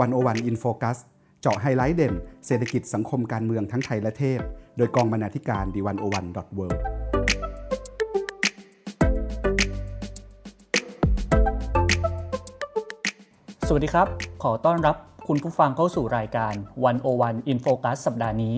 [0.00, 0.98] 101 In Focus
[1.40, 2.14] เจาะไฮไลท์เด่น
[2.46, 4.40] เศรษฐกิจสังคมการเมืองทั้งไทยและเทศ
[4.76, 6.66] โดยกองบรรณาธิการ The101.world
[13.66, 14.08] สวัสดีครับ
[14.42, 14.96] ขอต้อนรับ
[15.28, 16.54] คุณผู้ฟังเข้าสู่รายการ
[17.02, 18.54] 101 In Focus สัปดาห์นี้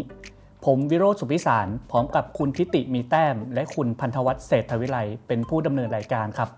[0.65, 4.99] ผมวิโรจน์ สุขพิศาล พร้อมกับคุณธิติมีแต้ม และคุณพันธวัฒน์เศรษฐวิไล
[5.29, 6.49] เป็นผู้ดำเนินรายการครับ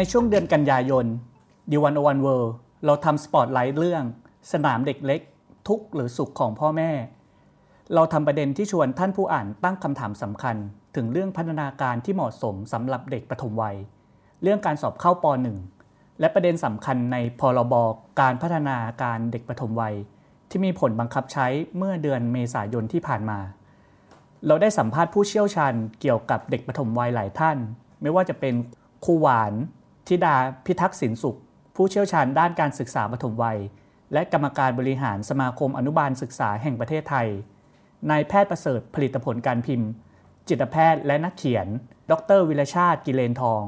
[0.00, 1.06] ในช่วงเดือนกันยายน
[1.70, 2.52] ดีวันอวันเวิร์
[2.86, 4.04] เราทำสปอตไลท์เรื่อง
[4.52, 5.20] สนามเด็กเล็ก
[5.68, 6.90] ทุกข์หรือสุขของพ่อแม่
[7.94, 10.56] เราทำประเด็นที่ชวนท่านผู้อ่านตั้งคำถามสำคัญ
[10.96, 13.76] ถึงเรื่องพัฒนาการที่เหมาะสมสำหรับเด็กปฐมวัย
[14.42, 15.24] เรื่องการสอบเข้าป
[15.72, 17.74] .1 และประเด็นสำคัญในพรบ
[18.20, 19.94] การพัฒนาการเด็กปฐมวัย
[20.50, 23.38] ที่มีผลบังคับใช้เมื่อเดือนเมษายนที่ผ่านมา
[24.46, 27.56] เราได้สัมภาษณ์ผู้เชี่ยวชาญเกี่ยวกับเด็กปฐมวัยหลายท่าน
[28.02, 28.54] ไม่ว่าจะเป็น
[29.06, 29.54] ครูหวาน
[30.08, 31.38] ธิดาพิทักษ์สินสุข
[31.76, 33.58] ผู้เชี่ยวชาญด้านการศึกษาปฐมวัย
[34.12, 37.28] และกรรมการบริหารสมาคมอนุบาลศึกษาแห่งประเทศไทย
[38.10, 39.88] นายแพทย์ประเสริฐผลิตผลการพิมพ์
[40.48, 41.66] จิตแพทย์และนักเขียน
[42.10, 43.62] ดร วิรชาติกิเลนทอง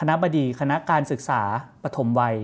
[0.00, 1.42] คณะบดีคณะการศึกษา
[1.84, 2.36] ปฐมวัย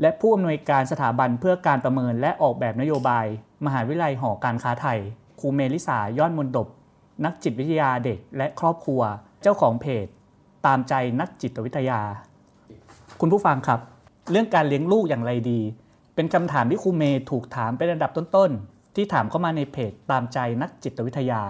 [0.00, 3.26] และผู้อำนวยการสถาบันเพื่อการประเมินและออกแบบนโยบาย
[3.64, 4.98] มหาวิทยาลัยหอการค้าไทย
[5.40, 6.68] ครูเมลิสายอดมนดบ
[7.24, 9.00] นักจิตวิทยาเด็กและครอบครัว
[9.42, 10.06] เจ้าของเพจ
[10.66, 12.00] ตามใจนักจิตวิทยา
[13.22, 13.80] คุณผู้ฟังครับ
[14.30, 15.60] เรื่องการเลี้ยงลูกอย่างไรดี
[16.14, 21.42] เป็นคำถามที่ครูเมย์ถูกถามเป็นระดับต้นๆ ที่ถามเข้ามาในเพจตามใจนักจิตวิทยา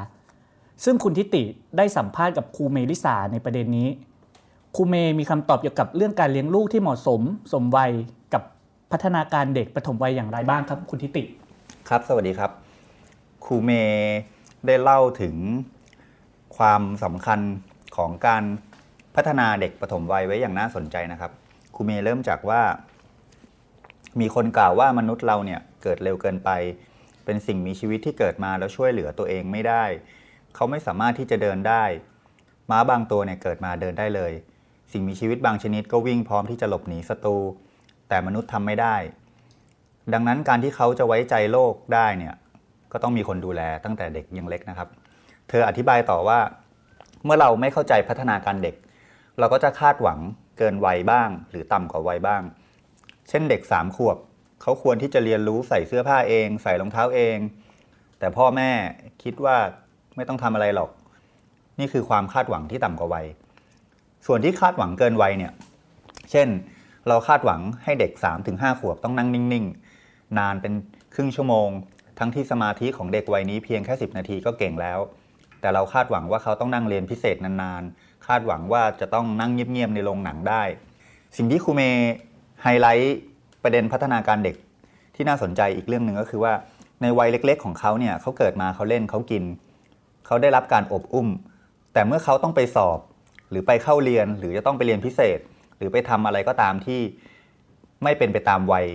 [0.84, 1.42] ซึ่งคุณทิติ
[1.76, 3.88] ได้สัมภาษณ์กับครูเมลิสาในประเด็นนี้
[4.76, 7.20] ครูเมย์มีคำตอบเกี่ยวกับเรื่องการเลี้ยงลูกที่เหมาะสม
[7.52, 7.92] สมวัย
[8.34, 8.42] กับ
[8.92, 11.22] พัฒนาการเด็กปฐมวัยอย่างไรบ้างครับ คุณทิติ
[11.88, 12.50] ครับ สวัสดีครับ
[13.44, 14.16] ครูเมย์
[14.66, 15.36] ได้เล่าถึง
[16.56, 17.40] ความสำคัญ
[17.96, 18.42] ของการ
[19.16, 21.32] พัฒนาเด็กปฐมวัยไว้อย่างน่าสนใจนะครับ
[21.80, 22.62] รูเมย์เริ่มจากว่า
[24.20, 26.50] มีคนกล่าวว่ามนุษย์เราเนี่ยเกิดเร็วเกินไป
[27.24, 29.84] เป็นสิ่งมีชีวิตที่เกิดมาแล้วช่วยเหลือตัวเองไม่ได้
[30.54, 31.84] เขาไม่สามารถที่จะเดินได้
[32.70, 34.32] ม้าบางตัวเนี่ยเกิดมาเดินได้เลย
[34.92, 37.36] สิ่งมีชีวิตบางชนิดก็วิ่งพร้อมที่จะหลบหนีศัตรู
[38.08, 38.96] แต่มนุษย์ทำไม่ได้
[40.12, 42.34] ดังนั้นการที่เขาจะไว้ใจโลกได้เนี่ย
[42.92, 44.88] ก็ต้องมีคนดูแลตั้งแต่เด็กยังเล็กนะครับ
[45.48, 46.38] เธออธิบายต่อว่า
[47.24, 48.74] เมื่อเราไม่เข้าใจพัฒนาการเด็ก
[49.38, 50.18] เราก็จะคาดหวัง
[50.60, 52.42] เกินวัยบ้าง หรือต่ำกว่าวัยบ้าง
[53.28, 54.16] เช่นเด็กสามขวบ
[54.62, 57.36] เขาควรที่จะเรียนรู้ใส่เสื้อผ้าเอง ใส่รองเท้าเอง
[58.18, 58.70] แต่พ่อแม่
[59.22, 59.56] คิดว่า
[60.16, 60.90] ไม่ต้องทำอะไรหรอก
[61.78, 63.26] นี่คือความคาดหวังที่ต่ำกว่าวัย
[64.26, 65.52] ส่วนที่คาดหวังเกินวัยเนี่ย
[66.30, 66.48] เช่น
[67.08, 68.12] เราคาดหวังให้เด็ก
[68.46, 70.72] 3-5 ขวบต้องนั่งนิ่งๆ นานเป็น
[71.14, 71.68] ครึ่งชั่วโมง
[72.18, 74.98] ทั้งที่สมาธิของเด็กวัยนี้เพียงแค่ 10 นาทีก็เก่งแล้ว
[75.60, 80.62] แต่เราคาดหวังว่าเขาต้องนั่งเรียนพิเศษนานๆ คาดหวังว่าจะต้องนั่งเงียบๆในโรงหนังได้
[81.36, 82.12] สิ่งที่ครูเมย์
[82.62, 83.18] ไฮไลท์
[83.62, 84.56] ประเด็นพัฒนาการเด็ก
[85.14, 86.52] ที่น่าสนใจอีกเรื่องหนึ่งก็คือว่า
[87.02, 89.44] ในวัยเล็ก ๆ ของเขาเนี่ยเขาเกิดมาเขาเล่นเขากิน
[90.26, 91.28] เขาได้รับการอบอุ้ม
[91.92, 92.98] แต่เมื่อเขาต้องไปสอบ
[93.50, 95.38] หรือไปเข้าเรียนหรือจะต้องไปเรียนพิเศษ
[95.76, 97.00] หรือไปทำอะไรก็ตามที่
[98.02, 98.86] ไม่เป็นไปตามวัย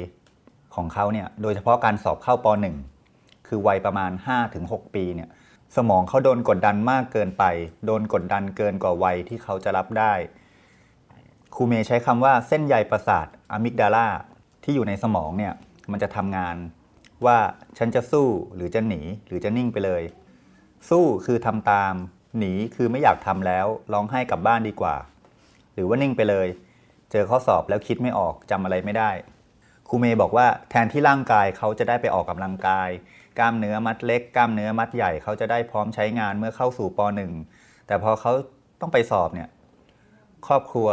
[0.76, 2.48] ของเขาเนี่ยโดยเฉพาะการสอบเข้าป
[2.98, 4.12] .1 คือวัยประมาณ
[4.54, 5.30] 5-6 ปีเนี่ย
[5.76, 7.44] สมองเขาโดนกดดันมากเกินไป
[7.86, 10.14] โดนกดดันเกินกว่าวัยที่เขาจะรับได้
[11.56, 14.08] ครูเมย์ใช้คำว่าเส้นใยประสาทอะมิกดาลา
[14.64, 15.54] ที่อยู่ในสมองเนี่ย
[15.92, 16.56] มันจะทำงาน
[17.26, 17.38] ว่า
[17.78, 20.04] ฉันจะสู้หรือจะหนีหรือจะนิ่งไปเลย
[20.90, 21.94] สู้คือทำตาม
[22.40, 24.96] หนีคือไม่อยากทำแล้วร้องไห้กลับบ้านดีกว่า
[25.74, 26.48] หรือว่านิ่งไปเลย
[27.12, 29.12] เจอข้อสอบแล้วคิดไม่ออกจำอะไรไม่ได้
[29.88, 32.90] ครูเมย์บอกว่าแทนที่ร่างกายเขาจะได้ไปออกกำลังกาย
[33.40, 37.00] กล้ามเนื้อมัดเล็ก กล้ามเนื้อมัดใหญ่เขาจะได้พร้อมใช้งานเมื่อเข้าสู่ป
[37.44, 38.32] .1 แต่พอเขา
[38.82, 39.50] ต้องไปสอบเนี่ย
[40.48, 40.90] ครอบครัว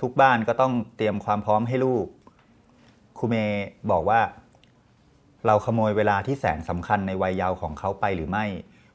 [0.00, 2.06] ทุกบ้านก็ต้องเตรียมความพร้อมให้ลูก
[3.18, 4.20] ครูเมย์บอกว่า
[5.46, 8.46] เราขโมยเวลาที่แสนสำคัญในวัยเยาว์ของเขาไปหรือไม่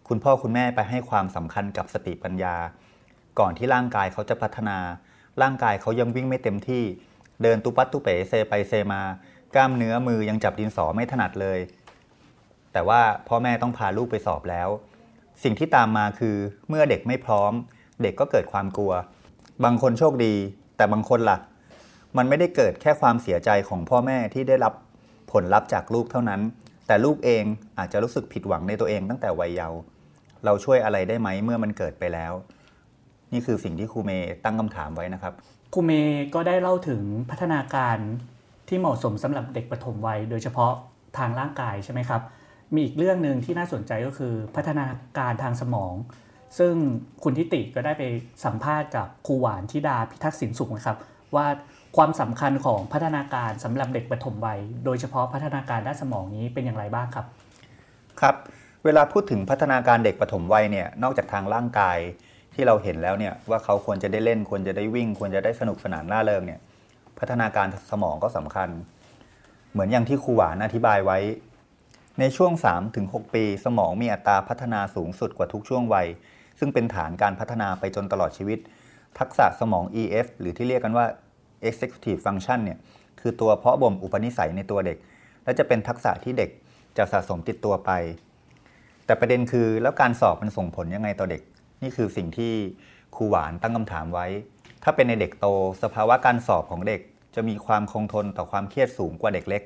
[0.08, 2.56] คุณพ่อคุณแม่ไปให้ความสำคัญกับสติปัญญา
[3.40, 4.78] ก่อนที่ร่างกายเขาจะพัฒนา
[5.42, 6.84] ร่างกายเขายังวิ่งไม่เต็มที่
[7.44, 9.02] เดินตุปัตตุเป๋เซไปเซมา
[9.56, 11.60] กล้ามเนื้อมือยังจับดินสอไม่ถนัดเลย
[12.74, 14.70] แต่ว่าพ่อแม่ต้องพาลูกไปสอบแล้ว
[15.44, 16.36] สิ่งที่ตามมาคือ
[16.70, 17.52] เมื่อเด็กไม่พร้อม
[18.04, 18.94] เด็กก็เกิดความกลัว
[19.64, 20.34] บางคนโชคดี
[20.78, 21.40] แต่บางคนละ่ะ
[22.18, 24.74] มันไม่ได้เกิดแค่ความเสียใจของพ่อแม่ที่ได้รับ
[25.32, 26.42] ผลลัพธ์จากลูกเท่านั้น
[26.88, 27.44] แต่ลูกเอง
[27.80, 29.80] อาจจะรู้สึกผิดหวังในตัวเองตั้งแต่วัยเยาว์
[30.46, 32.34] เราช่วยอะไรได้ไหมเมื่อมันเกิดไปแล้ว
[33.34, 35.34] นี่คือสิ่งที่ครูเมย์ตั้งคำถามไว้นะครับ
[35.74, 37.98] ครูเมย์ก็ได้เล่าถึงพัฒนาการ
[38.68, 40.72] ที่เหมาะสมสำหรับเด็กปฐมวัย โดยเฉพาะ
[41.18, 42.22] ทางร่างกายใช่ไหมครับ
[42.74, 44.86] มีอีกเรื่องหนึ่งที่น่าสนใจก็คือพัฒนา
[45.18, 45.94] การทางสมอง
[46.58, 46.74] ซึ่ง
[47.24, 48.04] คุณทิติก็ได้ไป
[48.46, 50.98] สัมภาษณ์กับครูหวานทิดาพิทักษ์สินสุขนะครับ
[51.36, 51.48] ว่า
[51.98, 57.26] ความสำคัญของพัฒนาการสำหรับเด็กปฐมวัย โดยเฉพาะพัฒนาการด้านสมองนี้เป็นอย่างไรบ้างครับ
[58.22, 58.36] ครับ
[58.86, 61.98] เวลาพูดถึงพัฒนาการเด็กปฐมวัยเนี่ยนอกจากทางร่างกาย
[62.54, 66.60] ที่เราเห็นแล้วเนี่ยว่าเขาควรจะได้เล่นควรจะได้วิ่ง ควรจะได้สนุกสนานร่าเริงเนี่ย
[67.20, 68.70] พัฒนาการสมองก็สำคัญ
[69.72, 71.18] เหมือนอย่างที่ครูหวานอธิบายไว้
[72.20, 72.52] ในช่วง
[72.94, 76.08] 3-6 ปี สมองมีอัตราพัฒนาสูงสุดกว่าทุกช่วงวัย
[76.60, 78.60] ซึ่งเป็นฐานการพัฒนาไปจนตลอดชีวิต
[79.20, 81.06] ทักษะสมอง EF หรือที่เรียกกันว่า
[81.70, 82.80] Executive Function เนี่ย
[83.20, 84.98] คือตัวเพาะบ่มอุปนิสัยในตัวเด็ก
[85.44, 86.50] และจะเป็นทักษะที่เด็ก
[86.98, 87.92] จะสะสมติดตัวไป
[89.06, 91.42] แต่ประเด็นคือแล้วการสอบมันส่งผลยังไงต่อเด็ก
[91.84, 92.54] นี่คือสิ่งที่
[93.16, 94.28] ครูหวานตั้งคำถามไว้
[94.84, 95.46] ถ้าเป็นในเด็กโต
[95.84, 97.02] สภาวะการสอบของเด็ก
[97.36, 99.64] จะมีความคงทนต่อความเครียดสูงกว่าเด็กเล็ก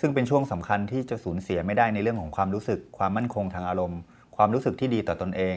[0.00, 4.00] ซึ่งเป็นช่วงสำคัญที่จะสูญเสียไม่ได้ในเรื่องของความรู้สึก ความมั่นคงทางอารมณ์
[4.36, 5.56] ความรู้สึกที่ดีต่อตนเอง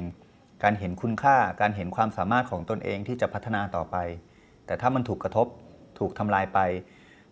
[0.64, 3.96] การเห็นคุณค่า การเห็นความสามารถของตนเองที่จะพัฒนาต่อไป
[4.66, 5.48] แต่ถ้ามันถูกกระทบ
[6.00, 6.60] ถูกทำลายไป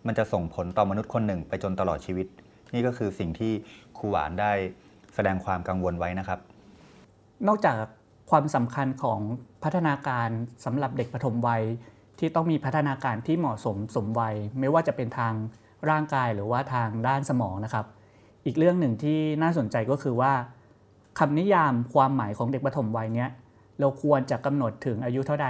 [0.06, 2.26] มันจะส่งผลต่อมนุษย์คนหนึ่งไปจนตลอดชีวิต
[2.74, 3.52] นี่ก็คือสิ่งที่
[3.98, 4.52] ครูหวานได้
[5.14, 6.38] แสดงความกังวลไว้นะครับ
[7.46, 7.76] นอกจาก
[8.30, 9.20] ความสำคัญของ
[9.64, 10.28] พัฒนาการ
[10.64, 11.62] สำหรับเด็กปฐมวัย
[12.18, 15.34] ที่ต้องมีพัฒนาการที่เหมาะสมสมวัย ไม่ว่าจะเป็นทาง
[15.90, 17.86] ร่างกายหรือว่าทางด้านสมองนะครับ
[18.44, 20.32] อีกเรื่องหนึ่งที่น่าสนใจก็คือว่า
[21.18, 23.30] คำนิยามความหมายของเด็กปฐมวัยเนี้ย
[23.80, 25.48] เราควรจะกำหนดถึงอายุเท่าใด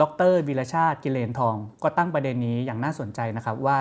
[0.00, 3.76] ดรวิรชาติกิเลนทอง ก็ตั้งประเด็นนี้อย่างน่าสนใจนะครับว่า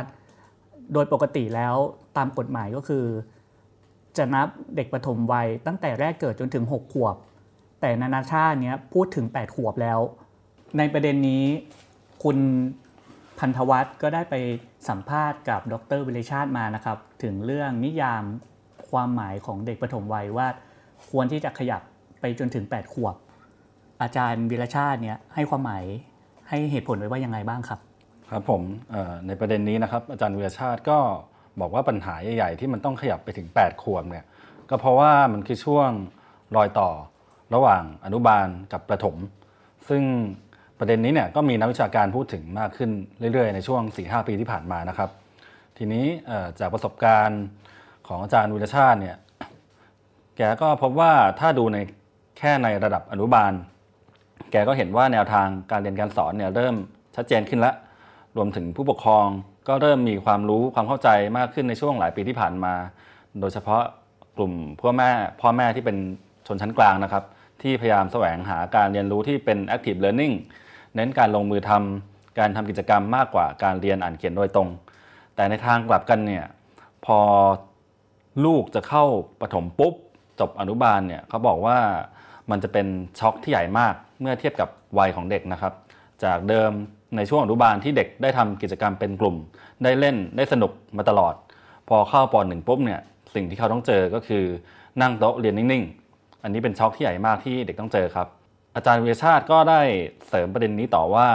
[0.94, 1.76] โดยปกติแล้ว
[2.18, 3.06] ตามกฎหมายก็คือ
[4.18, 7.16] จะนับเด็กปฐมวัยตั้งแต่แรกเกิดจนถึง 6 ขวบ
[7.82, 10.00] แต่นานาชาติเนี้ยพูดถึง 8 ขวบแล้ว
[10.78, 11.44] ในประเด็นนี้
[12.24, 12.38] คุณ
[13.40, 14.36] พันธวัฒน์ก็ได้ไป
[14.90, 18.24] สัมภาษณ์กับดรวิเลชาติมานะครับ ถึงเรื่องนิยาม
[18.90, 20.48] ความหมายของเด็กปฐมวัยว่า
[21.10, 21.82] ควรที่จะขยับ
[22.22, 23.16] ไปจนถึง 8 ขวบ
[24.02, 25.84] อาจารย์วิรชาติเนี่ยให้ความหมาย
[26.50, 27.80] ให้เหตุผลไว้ว่ายังไงบ้างครับ
[28.30, 28.62] ครับผม
[29.28, 31.00] ในประเด็นนี้นะครับ อาจารย์วิรชาติก็
[31.60, 34.26] บอกว่าปัญหาใหญ่ๆ ที่มันต้องขยับไปถึง 8 ขวบเนี่ย
[34.70, 35.90] ก็เพราะว่ามันคือช่วง
[36.56, 36.90] รอยต่อ
[37.56, 39.16] ระหว่างอนุบาลกับประถม
[39.90, 40.04] ซึ่ง
[40.80, 42.90] ประเด็นนี้เนี่ยก็มีนักวิชาการพูดถึงมากขึ้น
[43.34, 45.10] เรื่อยๆ ในช่วง 4-5 ปีที่ผ่านมานะครับ
[45.78, 46.06] ทีนี้
[46.60, 47.44] จากประสบการณ์
[48.08, 49.18] ของอาจารย์วิรชาติเนี่ย
[50.38, 51.78] แกก็พบว่าถ้าดูใน
[52.38, 53.54] แค่ในระดับอนุบาล
[54.52, 56.76] แกก็เห็นว่าแนวทางการเรียนการสอนเนี่ยเริ่ม
[57.16, 57.76] ชัดเจนขึ้นแล้ว
[58.38, 59.28] รวมถึงผู้ปกครอง
[59.68, 62.74] ก็เริ่มมีความรู้ความเข้าใจมากขึ้นในช่วงหลายปีที่ผ่านมา
[63.40, 63.84] โดยเฉพาะ
[64.38, 65.10] กลุ่มพ่อแม่
[65.42, 65.98] พ่อแม่ที่เป็น
[66.48, 67.24] ชนชั้นกลางนะครับ
[67.62, 70.36] ที่พยายามแสวงหาการเรียนรู้ที่เป็น active learning
[70.98, 74.70] เน้นการลงมือทำการทำกิจกรรมมากกว่าการเรียนอ่านเขียนโดยตรง
[75.36, 76.46] แต่ในทางกลับกันเนี่ย
[77.06, 77.20] พอ
[78.46, 79.06] ลูกจะเข้า
[79.42, 79.94] ประถมปุ๊บ
[80.40, 81.78] จบอนุบาลเนี่ยเขาบอกว่า
[82.52, 82.88] มันจะเป็น
[83.20, 85.74] ช็อคที่ใหญ่มากเมื่อเทียบกับวัยของเด็กนะครับ
[86.24, 86.72] จากเดิม
[87.16, 89.36] ในช่วงอนุบาลที่เด็กได้ทำกิจกรรมเป็นกลุ่ม
[89.84, 91.34] ได้เล่นได้สนุกมาตลอด
[91.90, 93.00] พอเข้าปหนึ่งปุ๊บเนี่ย
[93.36, 94.44] สิ่งที่เขาต้องเจอก็คือ
[95.02, 98.28] นั่งโต๊ะเรียนนิ่งๆ อันนี้เป็นช็อคที่ใหญ่มากที่เด็กต้องเจอครับ
[98.78, 99.82] อาจารย์วิชาติก็ได้
[100.28, 101.28] เสริมประเด็นนี้ต่อว่า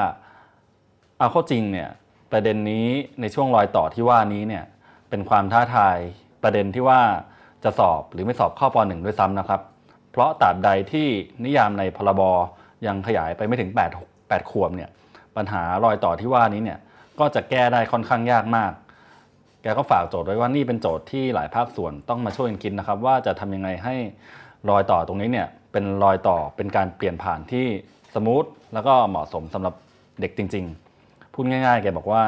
[1.19, 1.91] เอาเข้าจริงเนี่ย
[2.33, 2.87] ประเด็นนี้
[3.21, 4.65] ในช่วงรอยต่อที่ว่านี้เนี่ย
[5.11, 5.97] เป็นความท้าทาย
[6.43, 7.01] ประเด็นที่ว่า
[7.65, 9.61] จะสอบหรือไม่สอบข้าป .1 ด้วยซ้ำนะครับ
[10.11, 11.09] เพราะตราบใดที่
[11.45, 12.23] นิยามในพรบ
[12.87, 13.71] ยังขยายไปไม่ถึง
[14.01, 14.91] 8 8ขวบเนี่ย
[15.37, 16.79] ปัญหารอยต่อที่ว่านี้เนี่ย
[17.19, 18.73] ก็จะแก้ได้ค่อนข้างยากมาก
[19.63, 23.95] แกก็ฝากโจทย์ไว้ว่านี่เป็นโจทย์ที่หลายภาคส่วนต้องมาช่วยกันคิดนะครับ ว่าจะทำยังไงให้
[24.69, 27.67] รอยต่อตรงนี้เนี่ย เป็นรอยต่อเป็นการเปลี่ยนผ่านที่
[28.15, 29.75] สมูทแล้วก็เหมาะสมสำหรับ
[30.21, 30.65] เด็กจริง
[30.99, 32.23] ๆ พูดง่ายๆ แกบอกว่า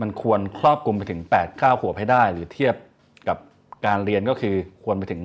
[0.00, 2.74] มันควรครอบคลุมไปถึง 8 9 ขวบให้ได้ หรือเทียบ
[3.28, 3.38] กับ
[3.86, 5.20] การเรียนก็คือควรไปถึง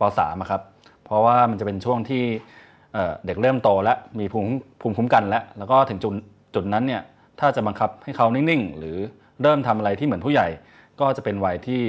[0.00, 0.62] ป .3 อะครับ
[1.04, 2.24] เพราะว่ามันจะเป็นช่วงที่
[2.92, 6.14] เเด็กเริ่มโตและมีภูมิภูมิคุ้มกันแล้ว แล้วก็ถึงจุด
[6.54, 7.02] จุดนั้นเนี่ย
[7.40, 8.96] ถ้าจะบังคับให้เขานิ่ง ๆ หรือ
[9.42, 10.48] เริ่มทำอะไรที่เหมือนผู้ใหญ่
[11.00, 11.80] ก็จะเป็นวัยที่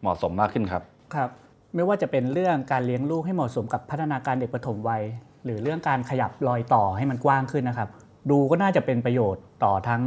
[0.00, 0.82] เหมาะสมมากขึ้นครับ
[1.14, 1.30] ครับ
[1.74, 5.02] ไม่ว่าจะเป็นเรื่องการเลี้ยงลูกให้เหมาะสมกับพัฒนาการเด็กปฐมวัย
[5.44, 7.88] หรือเรื่องการขยับรอยต่อให้มันกว้างขึ้นนะครับ
[8.30, 10.02] ดูก็น่าจะเป็นประโยชน์ต่อทั้ง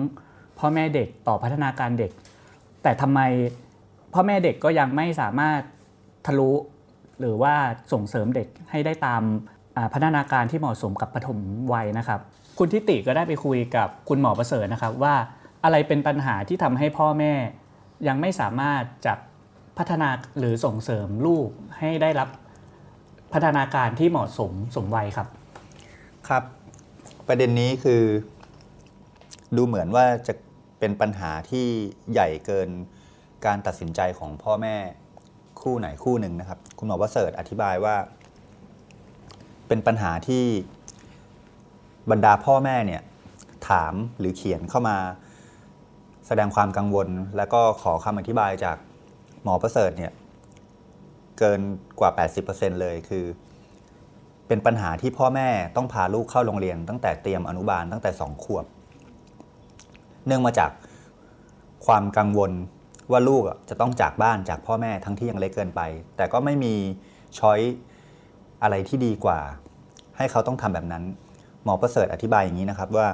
[0.59, 2.11] พ่อแม่เด็กต่อพัฒนาการเด็ก
[2.83, 3.19] แต่ทำไม
[4.13, 5.59] พ่อแม่เด็กก็ยังไม่สามารถ
[6.25, 6.51] ทะลุ
[7.19, 7.53] หรือว่า
[7.91, 9.23] ส่งเสริมเด็กให้ได้ตาม
[9.93, 11.39] พัฒนาการที่เหมาะสมกับปฐม
[11.73, 12.19] วัยนะครับ
[12.57, 15.15] คุณทิติก็ได้ไปคุยกับคุณหมอประเสริฐนะครับว่า
[15.63, 17.33] อะไรเป็นปัญหาที่ทำให้พ่อแม่
[18.07, 19.13] ยังไม่สามารถจะ
[19.81, 20.09] พัฒนา
[20.39, 22.29] หรือส่งเสริมลูกให้ได้รับ
[23.33, 25.27] พัฒนาการที่เหมาะสมสมวัยครับ
[26.27, 26.43] ครับ
[27.27, 28.03] ประเด็นนี้คือ
[29.55, 30.33] ดูเหมือนว่าจะ
[30.79, 31.67] เป็นปัญหาที่
[32.11, 32.69] ใหญ่เกิน
[33.45, 34.75] การตัดสินใจของพ่อแม่
[35.61, 37.95] คู่ไหนคู่หนึ่งนะครับ คุณหมอประเสริฐอธิบายว่า
[39.67, 40.45] เป็นปัญหาที่
[42.11, 43.01] บรรดาพ่อแม่เนี่ย
[43.69, 44.97] ถามหรือเขียนเข้ามา
[46.27, 47.07] แสดงความกังวล
[47.37, 48.77] แล้วก็ขอคำอธิบายจาก
[49.43, 50.11] หมอประเสริฐเนี่ย
[51.39, 51.61] เกิน
[51.99, 52.11] กว่า
[52.45, 53.25] 80%เลยคือ
[54.47, 58.65] เป็นปัญหาที่พ่อแม่ต้องพาลูกเข้าโรงเรียน ตั้งแต่เตรียมอนุบาลตั้งแต่สองขวบ
[60.25, 60.71] เนื่องมาจาก
[61.85, 62.51] ความกังวล
[63.11, 65.81] ว่าลูกจะต้องจากบ้านจากพ่อแม่ทั้งที่ยังเล็กเกินไป
[66.17, 66.73] แต่ก็ไม่มี
[67.39, 67.59] ช้อย
[68.63, 69.39] อะไรที่ดีกว่า
[70.17, 71.03] ให้เขาต้องทำแบบนั้น
[71.63, 73.07] หมอประเสริฐอธิบายอย่างนี้นะครับว่า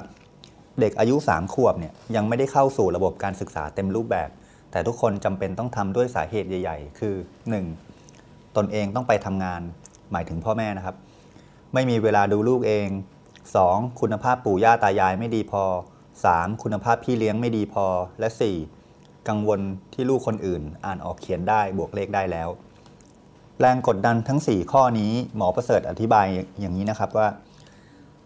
[0.80, 4.28] เด็กอายุ 3 ขวบเนี่ยยังไม่ได้เข้าสู่ระบบการศึกษาเต็มรูปแบบ
[4.70, 7.14] แต่ทุกคนจำเป็นต้องทำด้วยสาเหตุใหญ่ ๆ คือ
[7.86, 8.56] 1.
[8.56, 9.60] ตนเองต้องไปทำงาน
[10.12, 10.96] หมายถึงพ่อแม่นะครับ
[11.74, 12.88] ไม่มีเวลาดูลูกเอง
[13.44, 14.00] 2.
[14.00, 15.64] คุณภาพปู่ย่าตายายไม่ดีพอ
[16.12, 16.62] 3.
[16.62, 17.86] คุณภาพพี่เลี้ยงไม่ดีพอ
[18.20, 18.28] และ
[18.78, 19.28] 4.
[19.28, 19.60] กังวล
[19.94, 22.48] ที่ลูกคนอื่น อ่านออกเขียนได้บวกเลขได้แล้ว
[23.60, 26.26] แรงกดดันทั้ง 4 ข้อนี้หมอประเสริฐอธิบาย
[26.60, 27.28] อย่างนี้นะครับว่า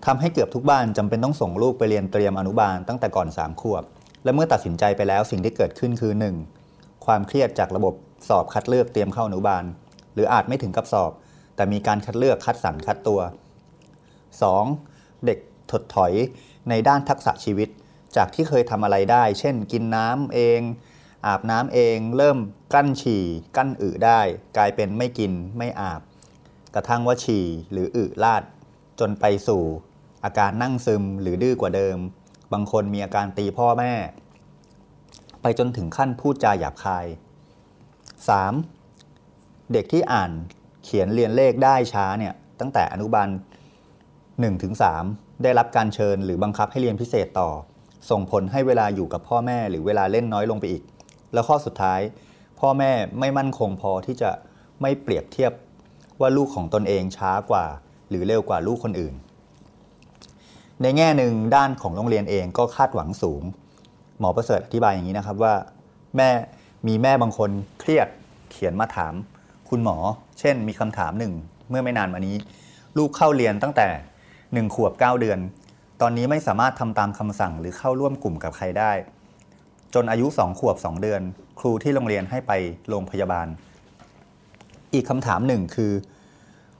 [0.06, 3.84] ทำให้เกือบทุกบ้านจำเป็นต้องส่งลูกไปเรียนเตรียมอนุบาลตั้งแต่ก่อน3ขวบ
[4.24, 6.12] และเมื่อตัดสินใจไปแล้วสิ่งที่เกิดขึ้นคือ
[6.58, 7.06] 1.
[7.06, 7.94] ความเครียดจากระบบ
[8.28, 9.64] สอบคัดเลือกเตรียมเข้าอนุบาล
[10.14, 11.12] หรืออาจไม่ถึงกับสอบ
[11.56, 13.20] แต่มีการคัดเลือกคัดสรรคัดตัว
[14.42, 15.24] 2.
[15.26, 15.38] เด็ก
[15.70, 16.12] ถดถอย
[16.68, 17.68] ในด้านทักษะชีวิต
[18.16, 20.60] จากที่เคยทำอะไรได้ เช่น กินน้ำเอง
[21.26, 22.38] อาบน้ำเอง เริ่ม
[22.74, 23.24] กั้นฉี่
[23.56, 24.20] กั้นอึได้
[24.56, 26.00] กลายเป็นไม่กินไม่อาบ
[26.74, 28.42] กระทั่งว่าฉี่หรืออึลาด
[29.00, 29.62] จนไปสู่
[30.24, 31.98] อาการนั่งซึมหรือดื้อกว่าเดิม
[32.52, 33.92] บางคนมีอาการตีพ่อแม่
[35.42, 37.06] ไปจนถึงขั้นพูดจาหยาบคาย
[38.78, 39.72] 3.
[39.72, 40.30] เด็กที่อ่าน
[40.84, 43.28] เขียนเรียนเลขได้ช้าเนี่ยตั้งแต่อนุบาล
[43.94, 44.74] 1ถึง
[45.08, 47.50] 3ได้รับการเชิญหรือบังคับให้เรียนพิเศษต่อ
[48.10, 50.82] ส่งผลให้เวลาอยู่กับพ่อแม่หรือเวลาเล่นน้อยลงไปอีก
[51.32, 52.00] แล้วข้อสุดท้าย
[52.60, 54.30] พ่อแม่ไม่มั่นคงพอที่จะ
[54.82, 55.52] ไม่เปรียบเทียบ
[56.20, 57.64] ว่าลูกของตนเองช้ากว่า
[58.08, 59.14] หรือเร็วกว่าลูกคนอื่น
[60.82, 63.42] ในแง่หนึ่งด้านของโรงเรียนเองก็คาดหวังสูง
[64.18, 65.54] หมอประเสริฐอธิบายอย่างนี้นะครับว่า
[66.16, 66.30] แม่
[66.86, 68.08] มีแม่บางคนเครียด
[68.50, 69.14] เขียนมาถาม
[69.68, 69.96] คุณหมอ
[70.40, 71.32] เช่น มีคำถามหนึ่ง
[71.70, 72.36] เมื่อไม่นานมานี้
[72.98, 73.88] ลูกเข้าเรียนตั้งแต่
[74.52, 75.38] หนึ่งขวบ 9 เดือน
[76.00, 78.92] ตอนนี้ไม่สามารถทำตามคำสั่งหรือเข้าร่วมกลุ่มกับใครได้
[79.94, 81.22] จนอายุ 2 ขวบ 2 เดือน
[81.60, 82.52] ครูที่โรงเรียนให้ไป
[82.88, 83.46] โรงพยาบาล
[84.94, 85.92] อีกคำถามหนึ่งคือ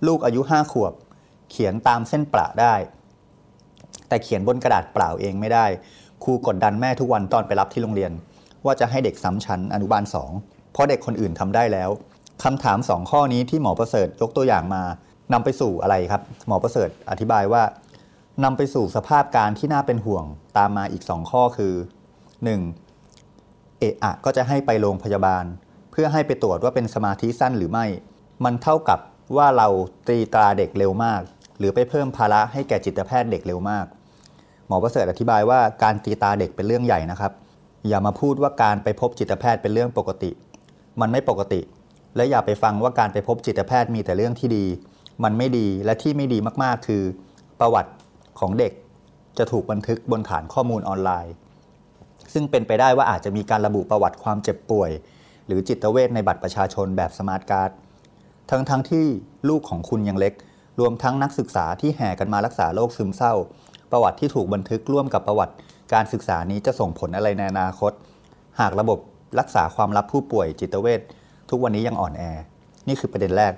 [0.07, 0.93] ลูกอายุ 5 ขวบ
[1.51, 2.75] เขียนตามเส้นประได้
[4.13, 5.67] แต่เขียนบนกระดาษเปล่าเองไม่ได้
[6.25, 8.13] ครูกดดันแม่ทุกวันตอนไปรับที่โรงเรียน
[8.65, 10.05] ว่าจะให้เด็กซ้ำชั้นอนุบาล
[10.39, 11.91] 2 เพราะเด็กคนอื่นทำได้แล้ว
[12.45, 14.83] คำถาม 2 ข้อนี้ที่หมอประเสริฐยกตัวอย่างมา
[15.33, 17.63] นำไปสู่อะไรครับ หมอประเสริฐอธิบายว่า
[18.45, 20.25] นำไปสู่สภาพการที่น่าเป็นห่วง
[20.59, 21.75] ตามมาอีก 2 ข้อคือ
[22.97, 23.79] 1.
[23.79, 25.45] เอะอะก็จะให้ไปโรงพยาบาล
[25.93, 27.87] เพื่อให้ไปตรวจว่าเป็นสมาธิสั้นหรือไม่
[28.45, 28.99] มันเท่ากับ
[29.37, 29.69] ว่าเรา
[30.09, 31.23] ตีตราเด็กเร็วมาก
[31.59, 33.87] หรือไปเพิ่มภาระให้แก่จิตแพทย์เด็กเร็วมาก
[34.73, 37.33] มอประเสริฐอธิบายว่าการตีตาเด็กเป็นเรื่องใหญ่นะครับ
[37.89, 40.31] อย่ามาพูดว่าการไปพบจิตแพทย์เป็นเรื่องปกติ
[41.01, 41.61] มันไม่ปกติ
[42.17, 44.65] และอย่าไปฟังว่าการไปพบจิตแพทย์มีแต่เรื่องที่ดี
[45.25, 47.03] มันไม่ดีและที่ไม่ดีมากๆ คือ
[47.61, 47.93] ประวัติ
[48.41, 48.73] ของเด็ก
[49.39, 51.35] จะถูกบันทึกบนฐานข้อมูลออนไลน์
[52.33, 54.91] ซึ่งเป็นไปได้ว่าอาจจะมีการระบุประวัติความเจ็บป่วย
[55.47, 57.71] หรือจิตเวชในบัตรประชาชนแบบสมาร์ทการ์ด
[58.51, 59.07] ทั้งๆที่
[59.49, 60.35] ลูกของคุณยังเล็ก
[60.81, 63.35] รวมทั้งนักศึกษาที่แห่กันมารักษาโรคซึมเศร้า
[63.93, 65.55] ประวัติที่ถูกบันทึกร่วมกับประวัติ
[65.93, 67.93] การศึกษานี้จะส่งผลอะไรในอนาคต
[68.61, 68.99] หากระบบ
[69.39, 71.01] รักษาความลับผู้ป่วยจิตเวช
[71.51, 72.23] ทุกวันนี้ยังอ่อนแอ
[72.89, 73.53] นี่คือประเด็นแรก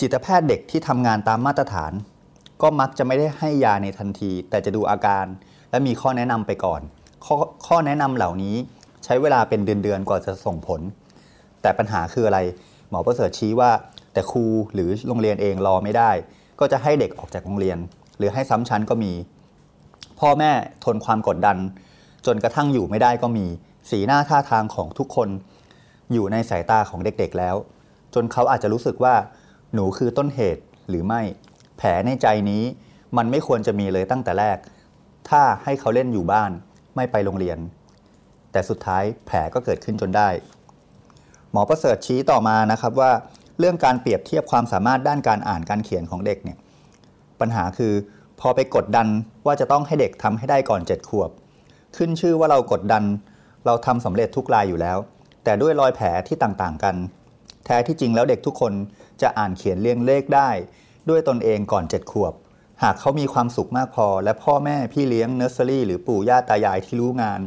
[0.00, 1.92] จิตแพทย์เด็กที่ทำงานตามมาตรฐาน
[2.62, 5.26] ก็มักจะไม่ได้ให้ยาในทันที แต่จะดูอาการ
[5.70, 6.80] และมีข้อแนะนำไปก่อน
[7.24, 8.56] ข้อข้อแนะนำเหล่านี้
[9.04, 10.80] ใช้เวลาเป็นเดือนๆกว่าจะส่งผล
[11.62, 12.38] แต่ปัญหาคืออะไร
[12.90, 13.70] หมอประเสริฐชี้ว่า
[14.12, 16.10] แต่ครูหรือโรงเรียนเองรอไม่ได้
[16.60, 17.78] ก็จะให้เด็กออกจากโรงเรียน
[18.18, 19.12] หรือให้ซ้ำชั้นก็มี
[20.20, 20.52] พ่อแม่
[20.84, 21.56] ทนความกดดัน
[22.26, 23.46] จนกระทั่งอยู่ไม่ได้ก็มี
[23.90, 25.28] สีหน้าท่าทางของทุกคน
[26.12, 27.56] อยู่ในสายตาของเด็กๆแล้ว
[28.14, 29.14] จนเขาอาจจะรู้สึกว่า
[29.74, 31.22] หนูคือต้นเหตุหรือไม่
[31.76, 32.62] แผลในใจนี้
[33.16, 34.58] มันไม่ควรจะมีเลยตั้งแต่แรก
[35.28, 36.50] ถ้าให้เขาเล่นอยู่บ้าน
[36.96, 37.58] ไม่ไปโรงเรียน
[38.52, 40.28] แต่สุดท้ายแผลก็เกิดขึ้นจนได้
[41.52, 43.10] หมอประเสริฐชี้ต่อมานะครับว่า
[43.58, 46.58] เรื่องการเปรียบเทียบความสามารถด้านการอ่านการเขียนของเด็กเนี่ย
[47.40, 47.94] ปัญหาคือ
[48.40, 49.08] พอไปกดดัน
[49.46, 51.30] ว่าจะต้องให้เด็กทำให้ได้ก่อน 7 ขวบ
[51.96, 53.04] ขึ้นชื่อว่าเรากดดัน
[53.66, 54.98] เราทำสำเร็จทุกรายอยู่แล้ว
[55.44, 56.96] แต่ด้วยรอยแผลที่ต่างๆกัน
[57.64, 58.72] แท้ที่จริงแล้วเด็กทุกคน
[59.22, 60.50] จะอ่านเขียนเรียงเลขได้
[61.08, 62.32] ด้วยตนเองก่อน 7 ขวบ
[62.82, 67.40] หากเขามีความสุขมากพอ และพ่อแม่พี่เลี้ยงเนอร์เซอรี่หรือปู่ย่าตายายที่รู้งาน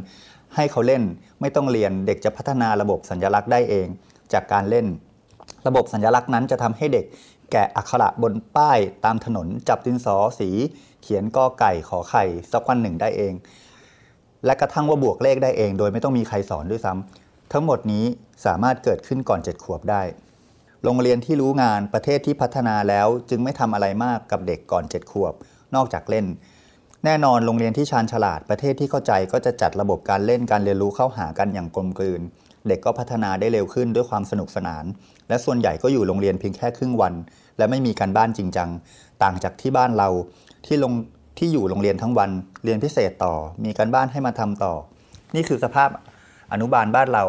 [0.56, 1.02] ให้เขาเล่น
[1.40, 3.86] ไม่ต้องเรียนเด็กจะพัฒนาระบบสัญลักษณ์ได้เอง
[4.32, 4.86] จากการเล่น
[5.66, 7.04] ระบบสัญลักษณ์นั้นจะทำให้เด็ก
[7.52, 10.50] แกะอักขระบนป้ายตามถนนจับดินสอสี
[11.02, 13.34] เขียนกอไก่ขอไข่สักวันหนึ่งได้เอง
[14.44, 18.04] และกระทั่งว่าบวกเลขได้เอง โดยไม่ต้องมีใครสอนด้วยซ้ำทั้งหมดนี้
[18.44, 20.02] สามารถเกิดขึ้นก่อน7ขวบได้
[20.84, 25.34] โรงเรียนที่รู้งานประเทศที่พัฒนาแล้วจึงไม่ทำอะไรมากกับเด็กก่อน7ขวบ
[25.74, 26.26] นอกจากเล่น
[27.04, 32.20] แน่นอนโรงเรียนที่ชาญฉลาดประเทศที่เข้าใจก็จะจัดระบบการเล่นการเรียนรู้เข้าหากันอย่างกลมกลืน
[32.68, 34.84] เด็กก็พัฒนาได้เร็วขึ้นด้วยความสนุกสนาน
[35.28, 37.14] และส่วนใหญ่ก็อยู่โรงเรียนเพียงแค่ครึ่งวัน
[37.58, 38.68] และไม่มีการบ้านจริงจัง
[39.22, 40.08] ต่างจากที่บ้านเรา
[40.66, 40.92] ที่ลง
[41.38, 42.30] ที่อยู่โรงเรียนทั้งวัน
[42.64, 44.74] เรียนพิเศษต่อ มีการบ้านให้มาทำต่อ
[45.34, 45.88] นี่คือสภาพ
[46.52, 47.24] อนุบาลบ้านเรา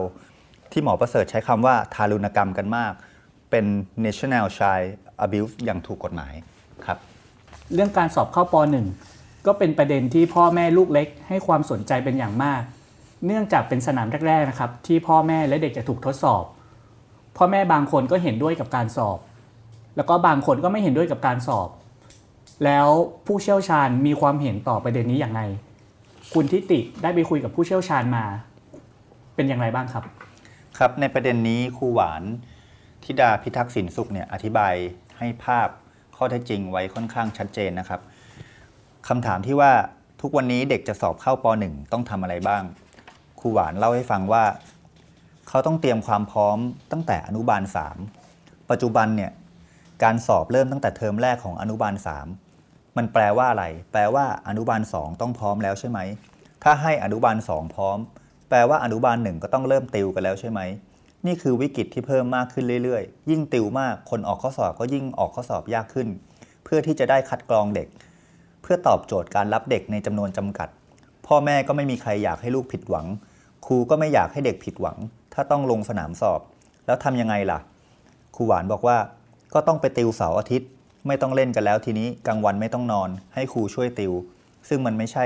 [0.72, 2.94] ที่หมอประเสริฐใช้คำว่าทารุณกรรมกันมาก
[3.50, 3.66] เป็น
[4.06, 4.88] national child
[5.26, 6.34] abuse อย่างถูกกฎหมาย
[6.86, 6.98] ครับ
[7.74, 8.56] เรื่องการสอบเข้าป
[9.00, 12.62] .1 ก็เป็นประเด็นที่พ่อแม่ลูกเล็ก ให้ความสนใจเป็นอย่างมาก
[13.26, 16.44] เนื่องจากเป็นสนามแรกๆนะครับ ที่พ่อแม่และเด็กจะถูกทดสอบ
[17.38, 19.18] พ่อแม่บางคนก็เห็นด้วยกับการสอบ
[19.96, 21.70] แล้วก็บางคนก็ไม่เห็นด้วยกับการสอบ
[22.66, 22.88] แล้ว
[23.28, 25.42] ผู้เชี่ยวชาญมีความเห็นต่อประเด็นนี้อย่างไร
[26.34, 28.26] คุณทิติได้ไปคุยกับผู้เชี่ยวชาญมา
[29.36, 30.04] เป็นอย่างไรบ้างครับ
[30.78, 32.24] ครับในประเด็นนี้ครูหวาน
[33.04, 34.74] ธิดาพิทักษ์สินสุขเนี่ยอธิบาย
[35.18, 35.68] ให้ภาพ
[36.16, 38.02] ข้อเท็จจริงไว้ค่อนข้างชัดเจนนะครับ
[39.08, 39.72] คำถามที่ว่า
[40.22, 42.64] ทุกวันนี้เด็กจะสอบเข้าป .1 ต้องทำอะไรบ้าง
[43.40, 44.44] ครูหวานเล่าให้ฟังว่า
[45.48, 46.58] เขาต้องเตรียมความพร้อม
[46.92, 47.62] ตั้งแต่อนุบาล
[48.16, 49.32] 3 ปัจจุบันเนี่ย
[50.04, 51.94] การสอบเริ่มตั้งแต่เทอมแรกของอนุบาล
[52.46, 56.00] 3 มันแปลว่าอะไร แปลว่าอนุบาล 2 ต้องพร้อมแล้วใช่ไหม
[56.64, 57.98] ถ้าให้อนุบาล 2 พร้อม
[58.50, 60.60] แปลว่าอนุบาล 1 ก็ต้องเริ่มติวกันแล้วใช่ไหม
[61.26, 66.08] นี่คือวิกฤตที่เพิ่มมากขึ้นเรื่อยๆ ยิ่งติวมาก คนออกข้อสอบก็ยิ่งออกข้อสอบยากขึ้น
[66.64, 67.88] เพื่อที่จะได้คัดกรองเด็ก
[68.62, 70.70] เพื่อตอบโจทย์การรับเด็กในจำนวนจำกัด
[71.28, 73.06] พ่อแม่ก็ไม่มีใครอยากให้ลูกผิดหวัง
[73.66, 74.98] ครูก็ไม่อยากให้เด็กผิดหวัง
[75.34, 76.42] ถ้าต้องลงสนามสอบ
[76.86, 77.60] แล้วทำยังไงล่ะ
[78.36, 78.98] ครูหวานบอกว่า
[79.54, 80.70] ก็ต้องไปติวเสาร์อาทิตย์
[81.08, 84.14] ไม่ต้องเล่นกันแล้วทีนี้กลางวันไม่ต้องนอน ให้ครูช่วยติว
[84.70, 85.26] ซึ่งมันไม่ใช่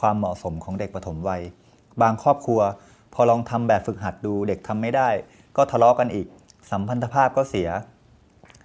[0.00, 1.42] ความเหมาะสมของเด็กปฐมวัย
[2.02, 2.60] บางครอบครัว
[3.14, 5.08] พอลองทำแบบฝึกหัดดูเด็กทำไม่ได้
[5.56, 6.26] ก็ทะเลาะกันอีก
[6.70, 7.68] สัมพันธภาพก็เสีย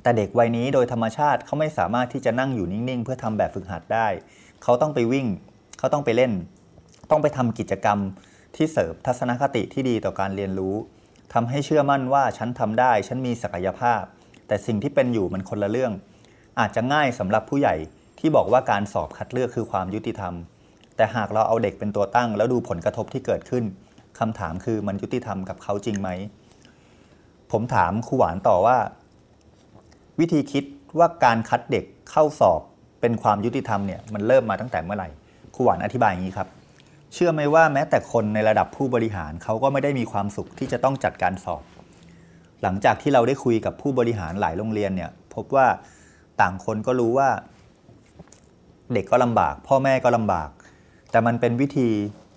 [0.01, 4.08] แต่เด็กวัยนี้โดยธรรมชาติเขาไม่สามารถที่จะนั่งอยู่นิ่งๆ เพื่อทำแบบฝึกหัดได้
[4.63, 5.27] เขาต้องไปวิ่ง
[5.77, 6.32] เขาต้องไปเล่น
[7.10, 7.99] ต้องไปทำกิจกรรม
[8.56, 10.75] ที่เสริมทัศนคติที่ดีต่อการเรียนรู้
[11.34, 14.01] ทำให้เชื่อมั่นว่าฉันทำได้ ฉันมีศักยภาพ
[14.47, 15.93] แต่สิ่งที่เป็นอยู่มันคนละเรื่อง
[16.60, 17.75] อาจจะง่ายสำหรับผู้ใหญ่
[18.19, 20.34] ที่บอกว่าการสอบคัดเลือกคือความยุติธรรม
[20.95, 23.63] แต่หากเราเอาเด็กเป็นตัวตั้ง แล้วดูผลกระทบที่เกิดขึ้น
[24.19, 26.10] คำถามคือมันยุติธรรมกับเขาจริงไหม
[27.51, 28.77] ผมถามครูหวานต่อว่า
[30.19, 30.63] วิธีคิด
[30.99, 32.62] ว่าการคัดเด็กเข้าสอบ
[33.01, 35.10] เป็นความยุติธรรมเนี่ยมันเริ่มมาตั้งแต่เมื่อไหร่
[35.55, 36.47] ครูหวานอธิบายอย่างนี้ครับ
[37.13, 41.63] เชื่อไหมว่าแม้แต่คนในระดับผู้บริหารเขาก็ไม่ได้มีความสุขที่จะต้องจัดการสอบ
[42.63, 45.68] หลังจากที่เราได้คุยกับผู้บริหารหลายโรงเรียนเนี่ย พบว่า
[46.41, 47.30] ต่างคนก็รู้ว่า
[48.94, 50.50] เด็กก็ลำบาก พ่อแม่ก็ลำบาก
[51.12, 51.89] แต่มันเป็นวิธี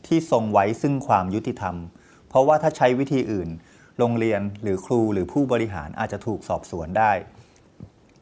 [0.07, 1.75] ที่ทรงไว้ซึ่งความยุติธรรม
[2.29, 3.49] เพราะว่าถ้าใช้วิธีอื่น
[3.99, 7.13] โรงเรียนหรือครูหรือผู้บริหารอาจจะถูกสอบสวนได้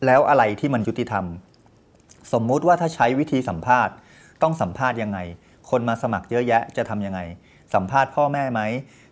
[0.07, 1.25] แล้วอะไรที่มันยุติธรรม
[2.33, 3.95] สมมุติว่าถ้าใช้วิธีสัมภาษณ์
[4.43, 5.19] ต้องสัมภาษณ์ยังไง
[5.71, 7.21] คนมาสมัครเยอะแยะจะทำยังไง
[7.75, 8.61] สัมภาษณ์พ่อแม่ไหม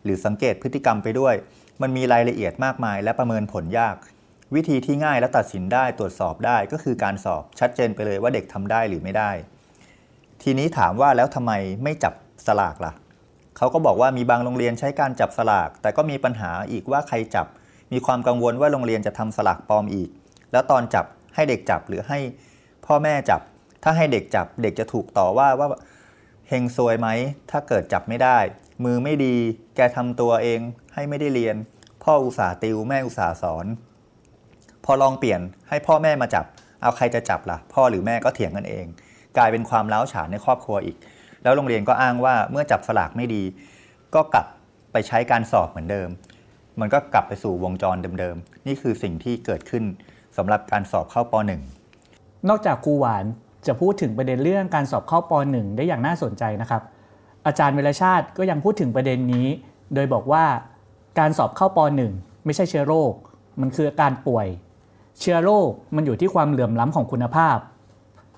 [0.05, 1.35] หรือสังเกตพฤติกรรมไปด้วย
[1.83, 3.97] มันมีรายละเอียดมากมายและประเมินผลยาก
[4.55, 9.31] วิธีที่ง่ายและตัดสินได้ตรวจสอบได้ก็คือการสอบชัดเจนไปเลยว่าเด็กทำได้หรือไม่ได้
[10.43, 12.15] ทีนี้ถามว่าแล้วทำไมไม่จับ
[12.47, 12.93] สลากล่ะ
[13.57, 17.47] เขาก็บอกว่ามีบางโรงเรียนใช้การจับสลาก แต่ก็มีปัญหาอีกว่าใครจับ
[17.93, 20.09] มีความกังวลว่าโรงเรียนจะทำสลากปลอมอีก
[20.53, 22.19] แล้วตอนจับให้เด็กจับหรือให้
[22.87, 23.41] พ่อแม่จับ
[23.83, 25.69] ถ้าให้เด็กจับเด็กจะถูกต่อว่าว่า
[26.49, 27.09] เฮงซวยไหม
[27.51, 28.39] ถ้าเกิดจับไม่ได้
[28.85, 29.37] มือไม่ดี
[29.77, 30.61] แกทำตัวเอง
[30.95, 31.57] ให้ไม่ได้เรียน
[32.05, 33.67] พ่ออุตส่าห์ติวแม่อุตส่าห์สอน
[34.85, 36.45] พอลองเปลี่ยนให้พ่อแม่มาจับ
[36.83, 38.87] เอาใครจะจับล่ะ พ่อหรือแม่ก็เถียงกันเอง
[39.37, 40.97] กลายเป็นความล้าวฉานในครอบครัวอีก
[41.43, 43.43] แล้วโรงเรียนก็อ้างว่าเมื่อจับสลากไม่ดี
[44.15, 44.47] ก็กลับ
[44.93, 46.09] ไปใช้การสอบเหมือนเดิม
[46.81, 49.85] มันก็กลับไปสู่วงจรเดิมๆนี่คือสิ่งที่เกิดขึ้น
[50.37, 51.35] สำหรับการสอบเข้าป
[51.91, 53.25] .1 นอกจากครูหวาน
[53.67, 56.83] จะพูดถึงประเด็นเรื่องการสอบเข้าป .1 ได้อย่างน่าสนใจนะครับ
[57.47, 59.47] อาจารย์เวลชาติก็ยังพูดถึงประเด็นนี้
[59.95, 60.45] โดยบอกว่า
[61.19, 61.79] การสอบเข้าป
[62.11, 63.13] .1 ไม่ใช่เชื้อโรค
[63.61, 64.47] มันคืออาการป่วย
[65.21, 67.59] เชื้อโรคมันอยู่ที่ความเหลื่อมล้ำของคุณภาพ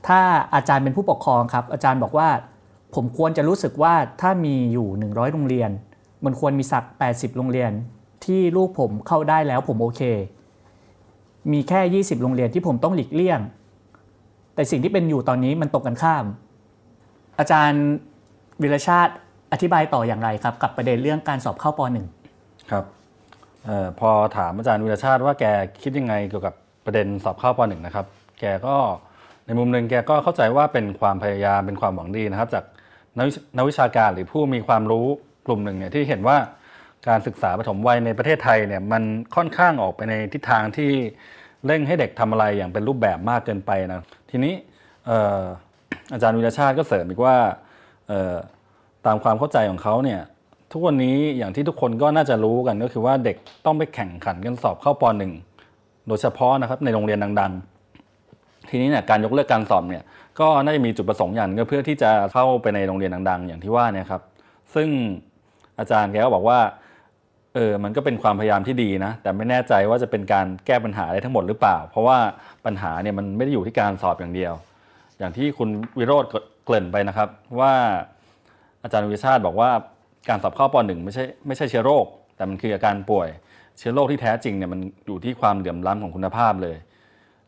[0.09, 0.21] ถ้า
[0.55, 2.29] อาจารย์เป็นผู้ปกครองครับ อาจารย์บอกว่า
[2.95, 5.71] ผมควรจะรู้สึกว่าถ้ามีอยู่ 100 โรงเรียน
[6.25, 7.71] มันควรมีสัก 80 โรงเรียน
[8.25, 10.03] ที่ลูกผมเข้าได้แล้วผมโอเค
[11.53, 13.41] มีแค่ 20 โรงเรียนที่ผมต้องหลีกเลี่ยง
[14.55, 16.25] แต่สิ่งที่เป็นอยู่ตอนนี้มันตรงกันข้าม
[17.39, 17.83] อาจารย์
[18.63, 19.13] วิรชาติ
[19.53, 22.16] อธิบายต่ออย่างไรครับ กับประเด็นเรื่องการสอบเข้าป .1
[22.71, 22.85] ครับ
[23.69, 25.45] ออพอถามอาจารย์วิรชาติว่าแก
[25.83, 28.07] คิดยังไงเกี่ยวกับประเด็นสอบเข้าปหนึ่งนะครับ
[28.41, 28.77] แกก็
[29.47, 32.65] ในมุมหนึ่งแกก็เข้าใจว่าเป็นความพยายามเป็นความหวังดีนะครับ จาก
[33.57, 35.07] นักวิชาการหรือผู้มีความรู้
[35.47, 36.37] กลุ่มหนึ่งเนี่ยที่เห็นว่า
[37.09, 39.03] การศึกษาปฐมวัยในประเทศไทยเนี่ยมัน
[39.37, 40.91] ค่อนข้างออกไปในทิศทางที่
[41.67, 44.01] เร่งให้เด็กทำอะไรอย่างเป็นรูปแบบมากเกินไปนะ
[44.31, 44.55] ทีนี้
[46.13, 47.37] อาจารย์วิรชาติก็เสริมอีกว่า
[49.07, 50.21] ตามความเข้าใจของเขาเนี่ย
[50.73, 55.05] ทุกวันนี้อย่างที่ทุกคนก็น่าจะรู้กันก็คือว่าเด็กต้องไปแข่งขันกันสอบเข้าป
[55.55, 57.53] .1 โดยเฉพาะนะครับในโรงเรียนดัง
[58.11, 60.05] ๆ ทีนี้เนี่ยการยกเลิกการสอบเนี่ย
[60.41, 64.23] ก็น่าจะมีจุดประสงค์อย่างก็เพื่อที่จะเข้าไปในโรงเรียนดัง ๆ อย่างที่ว่าเนี่ยครับ
[64.75, 64.89] ซึ่ง
[65.79, 66.59] อาจารย์แกก็บอกว่า
[67.55, 72.19] เออมันก็เป็นความพยายามที่ดีนะ แต่ไม่แน่ใจว่าจะเป็นการแก้ปัญหาได้ทั้งหมดหรือเปล่า เพราะว่า
[72.65, 74.53] ปัญหาเนี่ยมันไม่ได้อยู่ที่การสอบอย่างเดียว
[75.19, 76.25] อย่างที่คุณวิโรธ
[76.65, 77.29] เกริ่นไปนะครับ
[77.61, 77.73] ว่า
[78.83, 79.71] อาจารย์วิชาติบอกว่า
[80.29, 83.29] การสอบเข้าป .1 ไม่ใช่ไม่ใช่เชื้อโรค แต่มันคืออาการป่วย
[83.79, 86.77] เชื้อโรคที่แท้จริงเนี่ยมันอยู่ที่ความเหลื่อมล้ำของคุณภาพเลย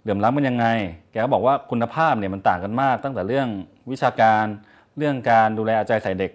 [0.03, 0.67] เหลื่อมล้ำมันยังไง
[1.11, 3.49] แกก็บอกว่าคุณภาพเนี่ยมันต่างกันมาก ตั้งแต่เรื่อง
[3.91, 4.45] วิชาการ
[4.97, 6.33] เรื่องการดูแลเอาใจใส่เด็ก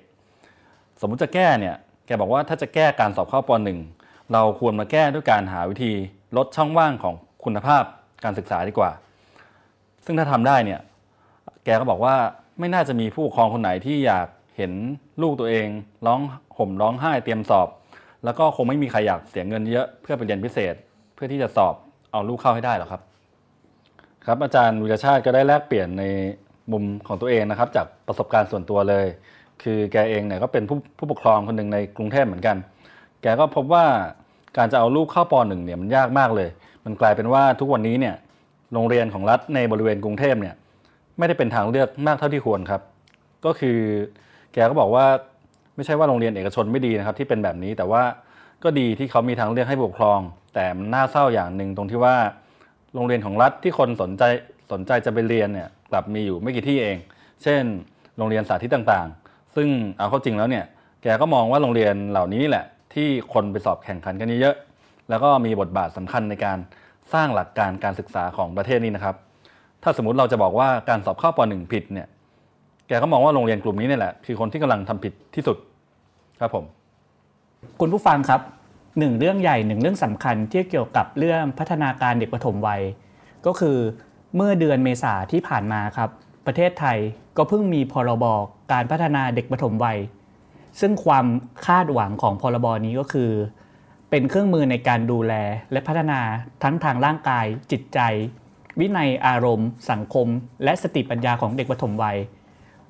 [1.02, 1.76] สมมุติจะแก้เนี่ย
[2.06, 3.52] แกบอกว่าถ้าจะแก้การสอบเข้าป
[3.92, 5.94] .1 เราควรมาแก้ด้วยการหาวิธี
[6.38, 7.84] ลดช่องว่างของคุณภาพ
[8.24, 8.92] การศึกษาดีกว่า
[10.06, 10.80] ซึ่งถ้าทำได้เนี่ย
[11.66, 12.16] แกก็บอกว่า
[12.60, 14.72] ไม่น่าจะมีผู้ปกครองคนไหนที่อยาก เห็น
[15.22, 15.68] ลูกตัวเอง
[16.06, 16.20] ร้อง
[16.58, 17.68] ห่มร้องไห้เตรียมสอบ
[18.24, 20.76] แล้วก็คงไม่มีใครอยากเสียเงินเยอะเพื่อไปเรียนพิเศษ
[21.16, 21.76] เพื่อที่จะสอบ
[22.12, 23.02] เอาลูกเข้าให้ได้หรอกครับ
[24.26, 26.04] ครับอาจารย์วิรชาติก็ได้แลกเปลี่ยนใน
[26.72, 29.06] มุมของตัวเองนะครับ จากประสบการณ์ส่วนตัวเลย
[29.64, 32.58] คือแกเองเนี่ยก็เป็นผู้ผู้ปกครองคนหนึ่งในกรุงเทพเหมือนกัน
[33.22, 33.86] แกก็พบว่า
[34.58, 36.50] การจะเอาลูกเข้าป .1 เนี่ยมันยากมากเลย
[36.86, 38.16] มันกลายเป็นว่าทุกวันนี้เนี่ย
[38.74, 40.56] โรงเรียนของรัฐในบริเวณกรุงเทพเนี่ย
[41.18, 42.82] ไม่ได้เป็นทางเลือกมากเท่าที่ควรครับ
[43.46, 43.80] ก็คือ
[44.54, 45.06] แกก็บอกว่า
[45.76, 48.04] ไม่ใช่ว่าโรงเรียนเอกชนไม่ดีนะครับ ที่เป็นแบบนี้แต่ว่า
[48.64, 50.20] ก็ดีที่เขามีทางเลือกให้ปกครอง
[50.54, 52.16] แต่มันน่าเศร้าอย่างหนึ่งตรงที่ว่า
[52.94, 54.24] โรงเรียนของรัฐที่คนสนใจ
[54.72, 56.98] สนใจจะไปเรียนเนี่ยกลับมีอยู่ไม่กี่ที่เอง
[57.44, 57.64] เช่น
[58.18, 60.66] โรงเรียนสาธิตต่างๆ ซึ่งเอาเข้าจริงแล้วเนี่ย
[61.04, 64.56] แกก็มองว่าโรงเรียนเหล่านี้แหละ ที่คนไปสอบแข่งขันกันเยอะ
[65.10, 66.58] แล้วก็มีบทบาทสำคัญในการ
[67.14, 69.16] สร้างหลักการการศึกษาของประเทศนี้นะครับ
[69.84, 72.08] ถ้าสมมติเราจะบอกว่าการสอบเข้าป .1 ผิดเนี่ย
[72.88, 75.58] แกก็มองว่าโรงเรียนกลุ่มนี้นี่แหละ คือคนที่กำลังทำผิดที่สุด
[76.40, 76.64] ครับผม
[77.82, 78.42] คุณผู้ฟังครับ
[79.00, 82.82] หนึ่งเรื่องใหญ่หนึ่งเรื่องสำคัญที่เกี่ยวกับเรื่องพัฒนาการเด็กปฐมวัย
[83.46, 83.78] ก็คือ
[84.36, 86.10] เมื่อเดือนเมษาที่ผ่านมาครับ
[86.46, 86.98] ประเทศไทย
[87.38, 88.26] ก็เพิ่งมีพรบ
[88.72, 89.98] การพัฒนาเด็กปฐมวัย
[90.80, 91.26] ซึ่งความ
[91.66, 93.32] คาดหวังของพรบนี้ก็คือ
[94.10, 95.34] เป็นเครื่องมือในการดูแล
[95.72, 96.20] และพัฒนา
[96.64, 98.00] ทั้งทางร่างกาย จิตใจ
[98.80, 100.28] วินัยอารมณ์ สังคม
[100.64, 102.18] และสติปัญญาของเด็กปฐมวัย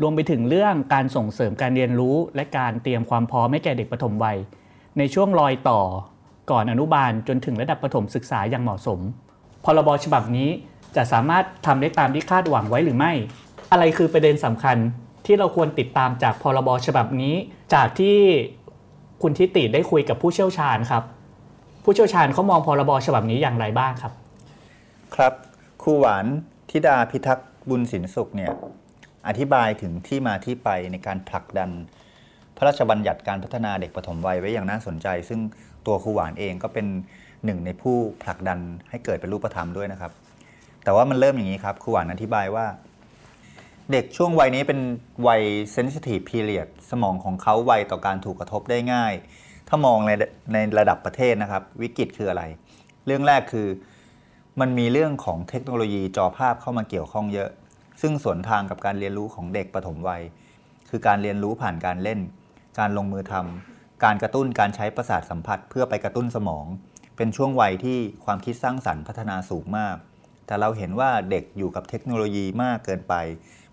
[0.03, 4.37] รวมไปถึงเรื่องการส่งเสริมการเรียนรู้และการเตรียมความพร้อมให้แก่เด็กปฐมวัย
[4.97, 5.81] ในช่วงรอยต่อ
[6.51, 8.99] ก่อนอนุบาลจนถึงระดับปฐมศึกษาอย่างเหมาะสม
[9.65, 10.49] พรบฉบับนี้
[10.95, 13.13] จะสามารถทำได้ตามที่คาดหวังไว้หรือไม่
[13.71, 14.77] อะไรคือประเด็นสำคัญ
[15.25, 17.35] ที่เราควรติดตามจากพรบฉบับนี้
[17.73, 18.17] จากที่
[19.21, 21.03] คุณทิติได้คุยกับผู้เชี่ยวชาญครับ
[21.83, 24.13] ผู้เชี่ยวชาญเขามองพรบฉบับนี้อย่างไรบ้างครับ
[25.15, 25.33] ครับ
[25.81, 26.25] ครูหวาน
[26.69, 28.51] ธิดาพิทักษ์บุญสินสุขเนี่ย
[29.27, 31.69] อธิบายถึงที่มาที่ไปในการผลักดัน
[32.57, 35.39] พระราชบัญญัติการพัฒนาเด็กปฐมวัยไว้อย่างน่าสนใจ ซึ่ง
[35.85, 36.85] ตัวครูหวานเองก็เป็น
[37.45, 38.59] หนึ่งในผู้ผลักดัน
[38.89, 40.11] ให้เกิดเป็นรูปธรรมด้วยนะครับ
[40.83, 42.65] แต่ว่ามันเริ่มอย่างนี้ครับครูหวานอธิบายว่า
[43.91, 44.79] เด็กช่วงวัยนี้เป็น
[45.27, 49.13] วัยเซนซิทีฟพีเรียดสมองของเขาไวต่อการถูกกระทบได้ง่าย
[49.67, 50.11] ถ้ามองใน
[50.53, 52.43] ในระดับประเทศนะครับ วิกฤตคืออะไร
[53.05, 53.67] เรื่องแรกคือ
[54.59, 57.49] มันมีเรื่องของเทคโนโลยีจอภาพเข้ามาเกี่ยวข้องเยอะ
[58.01, 60.21] ซึ่งสวนทางกับการเรียนรู้ของเด็กปฐมวัย
[60.89, 62.19] คือการเรียนรู้ผ่านการเล่น
[62.79, 66.65] การลงมือทำการกระตุ้นการใช้ประสาทสัมผัสเพื่อไปกระตุ้นสมอง
[67.17, 69.95] เป็นช่วงวัยที่ความคิดสร้างสรรค์พัฒนาสูงมาก
[70.45, 73.13] แต่เราเห็นว่าเด็กอยู่กับเทคโนโลยีมากเกินไป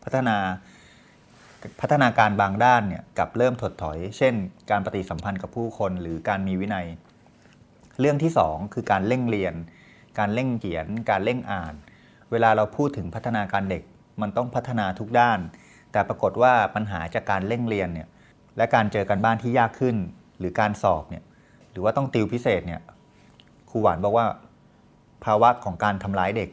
[0.04, 0.36] พัฒนา
[1.80, 4.34] พัฒนาการบางด้านเนี่ยกับเริ่มถดถอย เช่น
[4.70, 6.86] การปฏิสัมพันธ์กับผู้คนหรือการมีวินัย
[8.00, 9.54] เรื่องที่ 2 คือการเร่งเรียน
[10.18, 11.74] การเร่งเขียน การเร่งอ่าน
[12.30, 13.82] เวลาเราพูดถึงพัฒนาการเด็ก
[14.22, 15.38] มันต้องพัฒนาทุกด้าน
[15.92, 18.08] แต่ปรากฏว่าปัญหาจากการเร่งเรียนเนี่ย
[18.56, 19.96] และการเจอกันบ้านที่ยากขึ้น
[20.38, 21.24] หรือการสอบเนี่ย
[21.72, 22.80] หรือว่าต้องติวพิเศษเนี่ย
[23.70, 24.26] ครูหวานบอกว่า
[25.24, 26.50] ภาวะของการทำร้ายเด็ก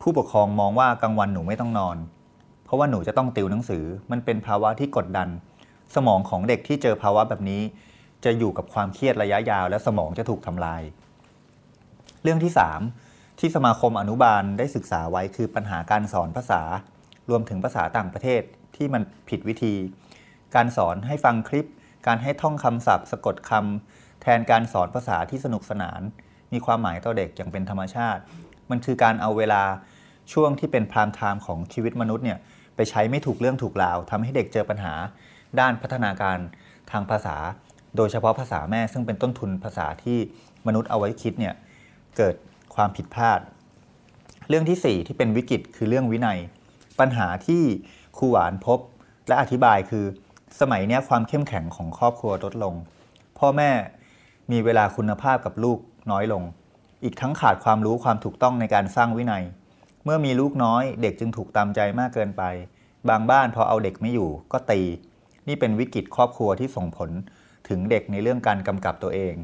[0.00, 1.96] ผู้ปกครองมองว่ากลางวันหนูไม่ต้องนอน
[2.64, 5.28] เพราะว่าหนูจะต้องติวหนังสือ มันเป็นภาวะที่กดดัน
[5.94, 7.62] สมองของเด็กที่เจอภาวะแบบนี้
[8.24, 10.82] จะอยู่กับความเครียดระยะยาว และสมองจะถูกทำลาย
[12.22, 13.09] เรื่องที่ 3
[13.40, 16.62] ที่สมาคมอนุบาลได้ศึกษาไว้คือปัญหาการสอนภาษา
[17.30, 18.42] รวมถึงภาษาต่างประเทศ
[18.76, 19.74] ที่มันผิดวิธี
[20.54, 21.68] การสอนให้ฟังคลิป
[22.06, 26.00] การให้ท่องคำศัพท์ สะกดคำแทนการสอนภาษาที่สนุกสนาน
[26.52, 28.20] มีความหมายต่อเด็กอย่างเป็นธรรมชาติ
[28.70, 29.62] มันคือการเอาเวลา
[30.32, 32.38] ช่วงที่เป็นพรามไทม์ของชีวิตมนุษย์เนี่ย
[32.76, 34.94] ไปใช้ไม่ถูกเรื่องถูกราวทำให้เด็กเจอปัญหา
[35.60, 36.38] ด้านพัฒนาการ
[36.90, 37.36] ทางภาษา
[37.96, 40.18] โดยเฉพาะภาษาแม่ซึ่งเป็นต้นทุนภาษาที่
[40.66, 41.54] มนุษย์เอาไว้คิดเนี่ย
[42.16, 42.34] เกิด
[42.74, 43.40] ความผิดพลาด
[44.48, 46.38] เรื่องที่ 4 ที่เป็นวิกฤตคือเรื่องวินัย
[47.00, 47.62] ปัญหาที่
[48.16, 48.78] ครูหวานพบ
[49.28, 50.04] และอธิบายคือ
[50.60, 52.74] สมัยนี้ความเข้มแข็งของครอบครัวลดลง
[53.38, 53.70] พ่อแม่
[54.52, 55.78] มีเวลาคุณภาพกับลูก
[56.10, 56.42] น้อยลง
[57.04, 59.44] อีกทั้งขาดความรู้ความถูกต้องในการสร้างวินัย
[60.04, 62.42] เมื่อมีลูกน้อย เด็กจึงถูกตามใจมากเกินไป
[63.08, 64.80] บางบ้านพอเอาเด็กไม่อยู่ก็ตี
[65.48, 67.10] นี่เป็นวิกฤตครอบครัวที่ส่งผล
[67.68, 69.34] ถึงเด็กในเรื่องการกำกับตัวเอง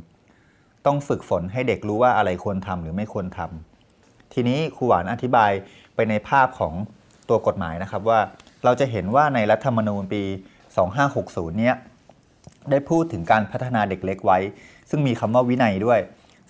[0.87, 5.53] ต้องฝึกฝนให้เด็กรู้ว่าอะไรควรทำหรือไม่ควรทำทีนี้ครูหวานอธิบาย
[5.95, 6.73] ไปในภาพของ
[7.29, 8.21] ตัวกฎหมายนะครับว่า
[8.65, 10.23] เราจะเห็นว่าในรัฐธรรมนูญปี
[10.91, 11.75] 2560 เนี้ย
[12.71, 14.39] ได้พูดถึงการพัฒนาเด็กเล็กไว้
[14.91, 16.01] ซึ่งมีคำว่าวินัยด้วย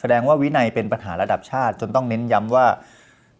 [0.00, 2.66] แสดงว่าวินัยเป็นปัญหาระดับชาติ จนต้องเน้นย้ำว่า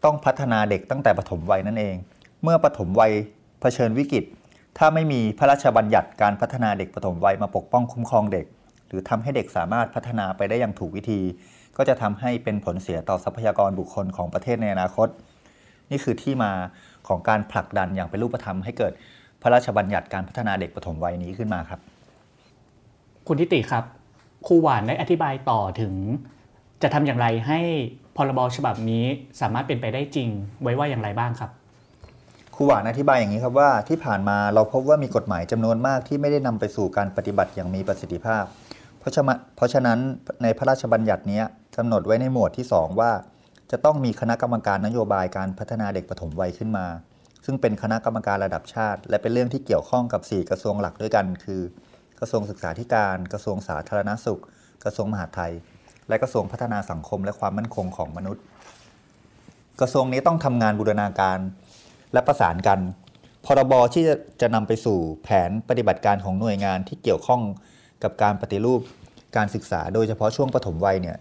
[0.05, 1.97] ต้องพัฒนาเด็กตั้งแต่ปฐมวัยนั่นเอง
[2.43, 3.13] เมื่อปฐมวัย
[3.61, 4.25] เผชิญวิกฤต
[4.79, 8.47] ถ้าไม่มีพระราชบัญญัติการพัฒนาเด็กปฐมวัยมาปกป้องคุ้มครองเด็ก
[8.89, 11.21] หรือทำให้เด็กสามารถพัฒนาไปได้อย่างถูกวิธี
[11.77, 15.09] ก็จะทำให้เป็นผลเสียต่อทรัพยากรบุคคลของประเทศในอนาคต
[15.91, 16.53] นี่คือที่มา
[17.09, 18.93] ของการผลักดันอย่างเป็นรูปธรรมให้เกิด
[19.43, 21.81] พระราชบัญญัติการพัฒนาเด็กปฐมวัยนี้ขึ้นมาครับ
[23.27, 23.85] คุณทิติครับ
[24.47, 25.95] ครูหวานได้อธิบายต่อถึง
[26.83, 27.61] จะทำอย่างไรให้
[28.17, 29.05] พรบฉบับนี้
[29.41, 30.29] สามารถเป็นไปได้จริง
[30.63, 31.51] ไว้ว่าอย่างไรบ้างครับ
[32.59, 38.45] ครูหวานอธิบายอย่างนี้ครับว่าที่ผ่านมาเราพบว่ามีกฎหมายจำนวนมากที่ไม่ได้นำไปสู่การปฏิบัติอย่างมีประสิทธิภาพ
[39.01, 39.99] เพราะฉะนั้นเพราะฉะนั้น
[40.43, 41.43] ในพระราชบัญญัตินี้
[41.77, 43.13] กำหนดไว้ในหมวดที่ 2 ว่า
[43.71, 46.87] จะต้องมีคณะกรรมการนโยบายการพัฒนาเด็กปฐมวัยขึ้นมา
[47.45, 51.63] ซึ่งเป็นคณะกรรมการระดับชาติ และเป็นเรื่องที่เกี่ยวข้องกับ 4 กระทรวงหลักด้วยกัน คือ
[52.21, 54.41] กระทรวงศึกษาธิการกระทรวงสาธารณสุข
[54.85, 55.53] กระทรวงมหาดไทย
[56.09, 58.43] และกระทรวงพัฒนาสังคมและความมั่นคงของมนุษย์
[59.81, 61.39] กระทรวงนี้ต้องทำงานบูรณาการ
[62.13, 62.79] และประสานกัน
[63.47, 67.43] พรบที่จะจะนำไปสู่แผนปฏิบัติการของหน่วยงานที่เกี่ยวข้อง
[68.03, 68.81] กับการปฏิรูป
[69.37, 71.17] การศึกษา โดยเฉพาะช่วงปฐมวัยเนี่ย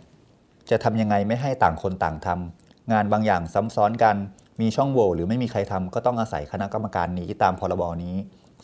[0.70, 4.16] จะทำยังไงไม่ให้ต่างคนต่างทำงานบางอย่างซ้ำซ้อนกัน
[4.62, 8.16] มีช่องโหว่หรือไม่มีใครทำก็ต้องอาศัยคณะกรรมการนี้ตามพรบนี้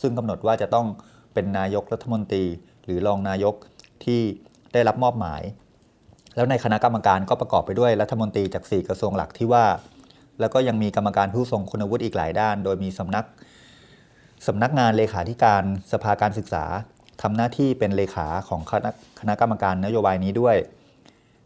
[0.02, 0.88] ซึ่งกำหนดว่าจะต้อง
[1.34, 2.44] เป็นนายกรัฐมนตรี
[2.84, 3.56] หรือรองนายก
[4.04, 4.22] ที่
[4.74, 5.42] ได้รับมอบหมาย
[6.36, 9.66] แล้วในคณะกรรมการก็ประกอบไปด้วยรัฐมนตรีจาก 4 กระทรวงหลักที่ว่า
[10.42, 13.26] แล้วก็ยังมีกรรมการผู้ทรงคุณวุฒิอีกหลายด้าน โดยมีสำนัก
[14.48, 16.64] สำนักงานเลขาธิการสภาการศึกษา
[17.22, 20.56] ทำหน้าที่เป็นเลขาของคณะคณะกรรมการนโยบายนี้ด้วย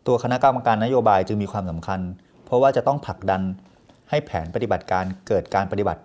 [0.08, 2.00] ตัวคณะกรรมการนโยบายจึงมีความสำคัญ
[2.46, 3.42] เพราะว่าจะต้องผลักดัน
[4.10, 6.02] ให้แผนปฏิบัติการเกิดการปฏิบัติ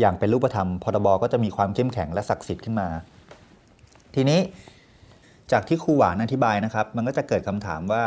[0.00, 2.88] อย่างเป็นรูปธรรมพรบก็จะมีความเข้มแข็งและศักดิ์สิทธิ์ขึ้นมา
[4.14, 4.40] ทีนี้
[5.52, 8.04] จากที่ครูหวานอธิบายนะครับ มันก็จะเกิดคำถามว่า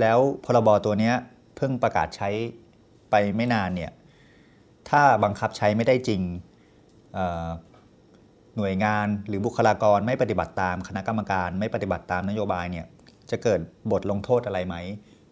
[0.00, 1.12] แล้วพรบตัวนี้
[1.56, 2.30] เพิ่งประกาศใช้
[3.10, 3.92] ไปไม่นานเนี่ย
[4.90, 6.22] ถ้าบังคับใช้ไม่ได้จริง
[8.56, 12.86] หน่วยงานหรือบุคลากรไม่ปฏิบัติตามคณะกรรมการไม่ปฏิบัติตามนโยบายเนี่ย
[13.30, 13.60] จะเกิด
[13.92, 14.76] บทลงโทษอะไรไหม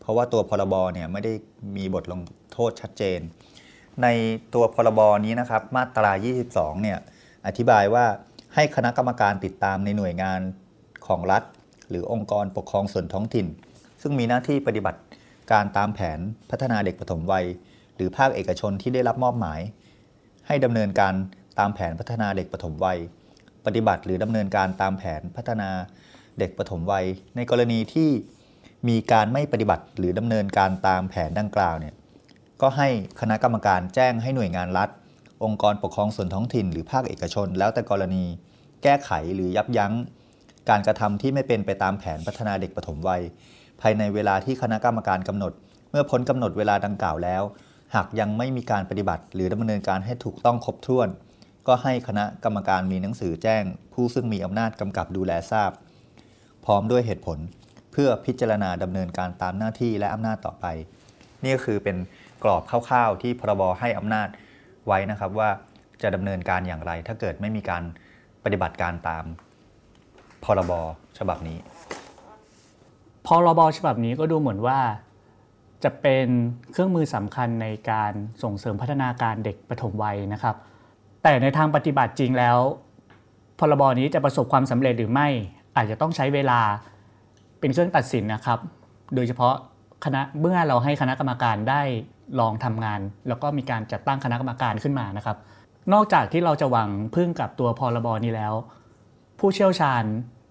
[0.01, 1.33] เพราะว่าตัวพรบเนี่ยไม่ได้
[1.77, 2.21] มีบทลง
[2.53, 3.21] โทษชัดเจน
[4.03, 4.07] ใน
[4.55, 6.13] ตัวพรบนี้นะครับมาตรา
[6.49, 6.99] 22 เนี่ย
[7.47, 8.05] อธิบายว่า
[8.55, 10.41] ให้คณะกรรมการติดตามในหน่วยงาน
[11.07, 11.43] ของรัฐ
[11.89, 13.47] หรือองค์กรปกครองส่วนท้องถิ่น
[14.03, 15.01] ซึ่งมีหน้าที่ปฏิบัติ
[15.53, 16.19] การตามแผน
[16.51, 17.47] พัฒนาเด็กปฐมวัย
[17.97, 19.61] หรือภาคเอกชนที่ได้รับมอบหมาย
[20.47, 21.15] ให้ดำเนินการ
[21.59, 22.99] ตามแผนพัฒนาเด็กปฐมวัย
[23.67, 25.69] ปฏิบัติหรือดำเนินการตามแผนพัฒนา
[26.39, 28.11] เด็กปฐมวัย ในกรณีที่
[28.89, 31.95] มีการไม่ปฏิบัติหรือดำเนินการตามแผนดังกล่าวเนี่ย
[32.61, 32.89] ก็ให้
[33.21, 34.89] คณะกรรมการแจ้งให้หน่วยงานรัฐ
[35.45, 38.25] องค์กรปกครองส่วนท้องถิ่น หรือภาคเอกชน แล้วแต่กรณี
[38.83, 39.93] แก้ไขหรือยับยั้ง
[40.69, 43.23] การกระทำที่ไม่เป็นไปตามแผนพัฒนาเด็กปฐมวัย
[43.83, 45.53] ภายในเวลาที่คณะกรรมการกำหนด
[45.91, 47.43] เมื่อพ้นกำหนดเวลาดังกล่าวแล้ว
[47.95, 51.09] หากยังไม่มีการปฏิบัติ หรือดำเนินการให้ถูกต้องครบถ้วน
[51.67, 55.71] ก็ให้คณะกรรมการมีหนังสือแจ้ง ผู้ซึ่งมีอำนาจกำกับดูแลทราบ
[56.65, 57.39] พร้อมด้วยเหตุผล
[57.93, 60.67] เพื่อพิจารณาดำเนินการตามหน้าที่และอำนาจต่อไป
[61.43, 61.97] นี่ก็คือเป็น
[62.45, 64.29] กรอบคร่าวๆ ที่พรบให้อำนาจ
[64.87, 65.51] ไว้นะครับว่า
[66.03, 67.83] จะดำเนินการอย่างไร ถ้าเกิดไม่มีการ
[68.45, 69.25] ปฏิบัติการตาม
[70.45, 70.73] พรบ
[71.19, 71.59] ฉบับนี้
[73.27, 74.81] พรบฉบับนี้ก็ดูเหมือนว่า
[75.85, 76.27] จะเป็น
[76.73, 80.57] เครื่องมือสำคัญในการส่งเสริมพัฒนาการเด็กปฐมวัยนะครับ
[81.23, 82.59] แต่ในทางปฏิบัติจริงแล้ว
[83.59, 85.29] พรบนี้จะประสบความสำเร็จหรือไม่
[85.77, 86.61] อาจจะต้องใช้เวลา
[87.61, 88.59] เป็นเครื่องตัดสินนะครับ
[89.15, 89.55] โดยเฉพาะ
[90.05, 91.83] คณะเมื่อเราให้คณะกรรมการได้
[92.41, 95.37] ลองทำงาน แล้วก็มีการจัดตั้งคณะกรรมการขึ้นมานะครับ
[95.93, 98.53] นอกจากที่เราจะหวังพึ่งกับตัวพรบนี้แล้ว
[99.39, 100.05] ผู้เชี่ยวชาญ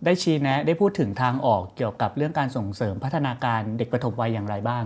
[0.05, 4.83] ได้ชี้แนะได้พูดถึงทางออกเกี่ยวกับเรื่องการส่งเสริมพัฒนาการเด็กประถมวัยอย่างไรบ้าง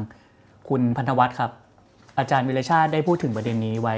[0.69, 1.51] คุณพันธวัฒน์ครับ
[2.19, 3.95] อาจารย์วิรชาติได้พูดถึงประเด็นนี้ไว้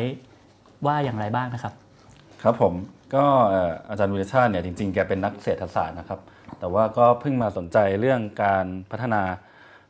[0.86, 1.73] ว่าอย่างไรบ้างนะครับ
[2.43, 2.73] ครับผม
[3.15, 6.19] ก็เอ่ออาจารย์วิรชาติเนี่ยจริงๆ แกเป็นนักเศรษฐศาสตร์นะครับ
[6.60, 9.21] แต่ว่าก็เพิ่งมาสนใจเรื่องการพัฒนา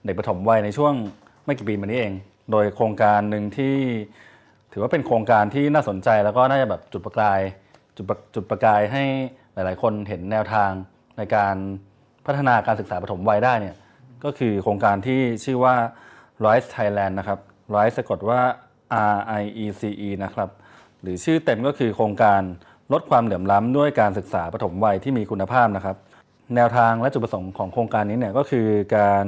[0.05, 0.93] เด็กประถมวัยในช่วง
[1.45, 2.13] ไม่กี่ปีมานี้เอง
[2.51, 3.75] โดยโครงการหนึ่งที่
[4.71, 7.39] ถือว่าเป็นโครงการที่น่าสนใจแล้วก็น่าจะแบบจุดประกาย
[7.95, 9.03] จุดประจุดประกายให้
[9.53, 10.71] หลาย ๆ คนเห็นแนวทาง
[11.17, 11.55] ในการ
[12.25, 13.75] พัฒนาการศึกษาประถมวัยได้เนี่ย
[14.23, 15.75] ก็คือโครงการที่ชื่อว่า
[16.45, 17.39] Rise Thailand นะครับ
[17.75, 18.41] Rise สะกดว่า
[19.13, 20.49] R I E C E นะครับ
[21.01, 22.41] หรือชื่อเต็มก็คือโครงการ
[22.93, 25.97] ลดความเหลื่อมล้ำด้วยการศึกษาปฐมวัยที่มีคุณภาพนะครับ
[26.55, 29.25] แนวทางและจุดประสงค์ของโครงการนี้เนี่ยก็คือการ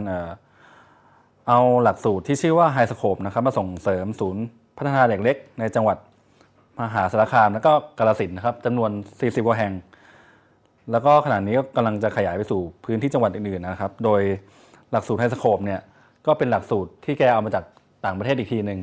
[1.48, 4.44] เอาหลักสูตรที่ชื่อว่า High Scope นะครับมาส่งเสริมศูนย์
[4.78, 5.98] พัฒนาเด็กเล็ก ในจังหวัด
[6.80, 9.74] มหาสารคามและก็กาฬสินนะครับจำนวน 40กว่าแห่ง
[10.92, 14.22] แล้วก็ขณะนี้ก็กำลังจะขยายไปสู่พื้นที่จังหวัดอื่นๆนะครับ โดย
[14.92, 15.82] หลักสูตรไฮสโคปเนี่ย
[16.26, 17.64] ก็เป็นหลักสูตรที่แกเอามาจาก
[18.06, 18.80] ต่างประเทศอีกทีหนึ่ง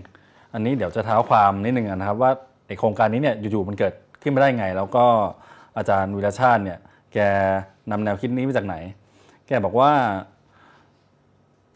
[0.55, 2.31] อันนี้เดี๋ยวจะเท้าความนิดนึงนะครับว่า
[2.67, 5.05] ไอโครงการนี้เนี่ยอยู่ๆมันเกิดขึ้นมาได้ไง แล้วก็
[5.77, 6.79] อาจารย์วิรชาติเนี่ย
[7.15, 7.19] แก
[7.91, 8.77] นำแนวคิดนี้มาจากไหน
[9.47, 9.91] แกบอกว่า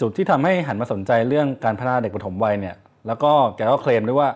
[0.01, 4.29] จุดที่ทำให้หันมาสนใจเรื่องการพัฒนาเด็กปฐมวัยเนี่ยแล้วก็แกก็เคลมด้วยว่า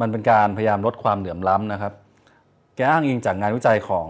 [0.00, 1.92] มันเป็นการพยายามลดความเหลื่อมล้ำนะครับ
[2.76, 4.08] แกอ้างอิงจากงานวิจัยของ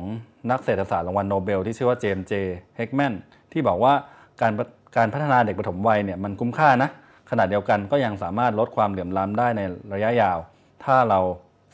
[0.51, 2.33] นักเศรษฐศาสตร์รางวัลโนเบล ที่ชื่อว่าเจมส์เจ
[2.77, 3.15] เฮกแมน
[3.53, 3.93] ที่บอกว่า
[4.41, 4.53] การ
[4.97, 6.91] การพัฒนาเด็กปฐมวัยเนี่ยมันคุ้มค่านะ
[7.31, 9.61] ขณะเดียวกันก็ยังสามารถลดความเหลื่อมล้ำได้ใน
[9.95, 10.39] ระยะยาว
[10.85, 11.21] ถ้าเรา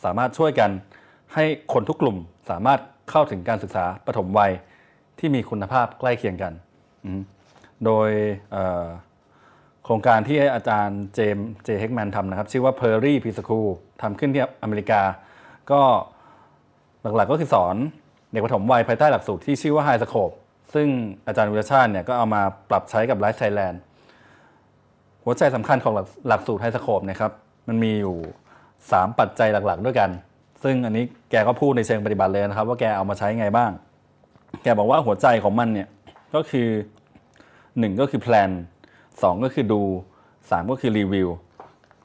[0.05, 0.71] สามารถช่วยกัน
[1.35, 2.17] ให้คนทุกกลุ่ม
[2.51, 4.53] สามารถเข้าถึงการศึกษาปฐมวัย
[5.19, 6.53] ที่มีคุณภาพใกล้เคียงกัน
[7.85, 8.11] โดย
[9.85, 13.67] โครงการที่อาจารย์เจมส์เจเฮกแมนทำนะครับ ชื่อว่า Perry p r e s c h o o l
[14.03, 15.03] ทำขึ้นที่อเมริกา
[15.71, 15.83] ก็
[17.03, 17.77] หลักๆก็คือสอน
[18.33, 20.35] เด็กประถมวัยภายใต้หลักสูตรที่ชื่อว่า High Scope
[20.75, 20.89] ซึ่ง
[21.27, 23.77] อาจารย์วิรชาติเนี่ยก็เอามาปรับใช้กับ Life Thailand
[25.25, 27.33] หัวใจสำคัญของหลักหลักสูตร High Scope เนะครับ
[27.69, 28.17] มันมีอยู่
[28.67, 30.11] 3 ปัจจัยหลักๆ ด้วยกัน
[30.63, 33.71] ซึ่งอันนี้แกก็พูดในเชิงปฏิบัติเลยนะครับ ว่าแกเอามาใช้ไงบ้าง
[34.63, 35.89] แกบอกว่าหัวใจของมันเนี่ย
[36.35, 36.69] ก็คือ
[37.31, 38.51] 1 ก็คือ plan
[38.99, 39.83] 2ก็คือดู
[40.29, 41.29] 3 ก็คือรีวิว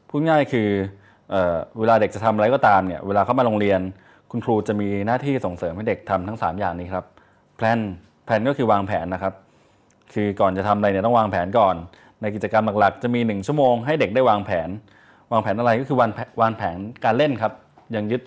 [0.10, 0.70] พูดง่ายคือ
[1.32, 3.80] เออเวลาเด็กจะทำอะไรก็ตามเนี่ยเวลาเข้ามาโรงเรียน
[4.36, 7.06] คุณครูจะมีหน้าที่ส่งเสริมให้เด็กทำทั้ง 3 อย่างนี้ครับ
[7.60, 7.80] plan
[8.28, 9.34] plan ก็คือวางแผนนะครับ
[10.14, 11.76] คือก่อนจะทำอะไรเนี่ยต้องวางแผนก่อน
[12.22, 14.70] ในกิจกรรมหลักๆ จะมี 1 ชั่วโมงให้เด็กได้วางแผน
[15.32, 17.54] วางแผนอะไรก็คือวางแผนวางแผนการเล่นครับ
[17.96, 18.22] ยังยึด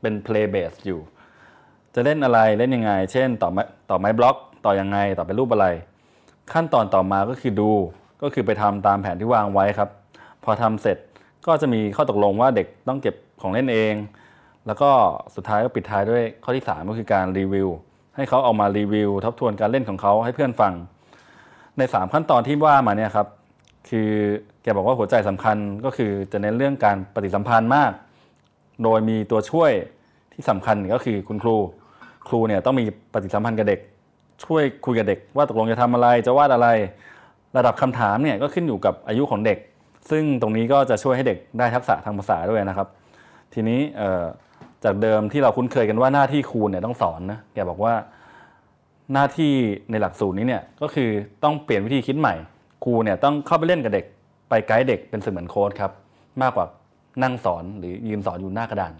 [0.00, 1.00] เป็น play base อยู่
[1.94, 5.66] จะเล่นอะไรเล่นยังไง เช่น ต่อไม้ต่อไม้บล็อก ต่อยังไงต่อเป็นรูปอะไร
[6.52, 7.70] ขั้นตอนต่อมาก็คือดู
[8.22, 9.90] ก็คือไปทำตามแผนที่วางไว้ครับ
[10.44, 10.98] พอทำเสร็จ
[11.46, 13.94] ก็จะมีข้อตกลงว่าเด็กต้องเก็บของเล่นเอง
[14.66, 14.90] แล้วก็
[15.34, 17.68] สุดท้ายก็ปิดท้ายด้วยข้อที่ 3 ก็คือการรีวิว
[18.16, 20.72] ให้เขาเอามารีวิว ทบทวนการเล่นของเขาให้เพื่อนฟัง
[21.78, 23.28] ใน 3 ขั้นตอนที่ว่ามาเนี่ยครับ
[23.88, 24.10] คือ
[24.62, 27.92] แกบอกว่าหัวใจสำคัญก็คือจะเน้นเรื่องการปฏิสัมพันธ์มาก
[28.82, 29.72] โดยมีตัวช่วย
[30.34, 31.56] ที่สำคัญก็คือคุณครู
[32.28, 33.80] ครูเนี่ยต้องมีปฏิสัมพันธ์กับเด็ก
[34.44, 36.68] ช่วยคุยกับเด็ก ว่าตกลงจะทำอะไรจะวาดอะไร
[37.56, 39.58] ระดับคำถามเนี่ยก็ขึ้นอยู่กับอายุของเด็ก
[40.10, 42.88] ซึ่งตรงนี้ก็จะช่วยให้เด็กได้ทักษะทางภาษาด้วยนะครับ
[43.54, 43.80] ทีนี้
[44.84, 47.94] จากเดิมที่เราคุ้นเคยกันว่าหน้าที่ครูเนี่ยต้องสอนนะแกบอกว่า
[49.12, 49.52] หน้าที่
[49.90, 51.10] ในหลักสูตรนี้เนี่ยก็คือ
[51.44, 52.34] ต้องเปลี่ยนวิธีคิดใหม่
[52.84, 54.04] ครูเนี่ยต้องเข้าไปเล่นกับเด็ก
[54.48, 55.92] ไปไกด์เด็กเป็นเสมือนโค้ดครับ
[56.42, 56.66] มากกว่า
[57.22, 58.92] นั่งสอนหรือยืนสอนอยู่หน้ากระดาน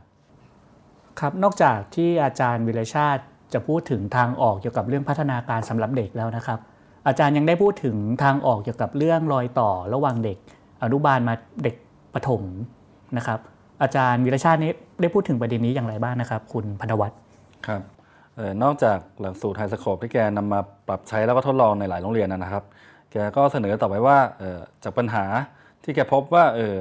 [1.20, 6.58] ครับนอกจากที่อาจารย์วิรชาติจะพูดถึงทางออกเกี่ยวกับเรื่องพัฒนาการสำหรับเด็กแล้วนะครับ
[7.06, 10.38] อาจารย์ยังได้พูดถึงทางออกเกี่ยวกับเรื่องรอยต่อระหว่างเด็ก
[10.82, 11.74] อนุบาลมาเด็ก
[12.14, 12.42] ประถม
[13.16, 13.38] นะครับ
[13.82, 17.18] อาจารย์วิรชาตินี้ได้พูดถึงประเด็นนี้อย่างไรบ้างนะครับ คุณพันวัฒน์
[17.66, 17.82] ครับ
[18.38, 22.64] ออนอกจากหลักสูตรไฮสโคปที่แกนำมาปรับใช้แล้วก็ทดลองในหลายโรงเรียนนะครับ
[23.12, 25.24] แกก็เสนอต่อไปว่าออจากปัญหา
[25.84, 26.74] ที่แกพบว่าเออ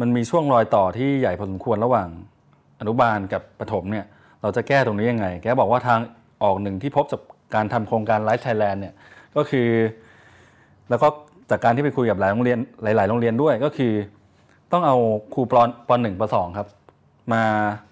[0.00, 2.08] มันมีช่วงรอยต่อที่ใหญ่พอสมควรระหว่าง
[2.80, 4.04] อนุบาลกับประถมเนี่ย
[4.42, 6.00] เราจะแก้ตรงนี้ยังไง แกบอกว่าทาง
[6.42, 7.20] ออกหนึ่งที่พบจาก
[7.54, 8.94] การทำโครงการไลฟ์ไทยแลนด์เนี่ย
[9.36, 9.68] ก็คือ
[10.90, 11.08] แล้วก็
[11.50, 13.92] จากการที่ไปคุยกับหลายโรงเรียนหลาย ๆ โรงเรียนด้วยก็คือ
[14.74, 14.96] ต้องเอา
[15.34, 16.68] ครูปอนปหนึ่งปสองครับ
[17.32, 17.42] มา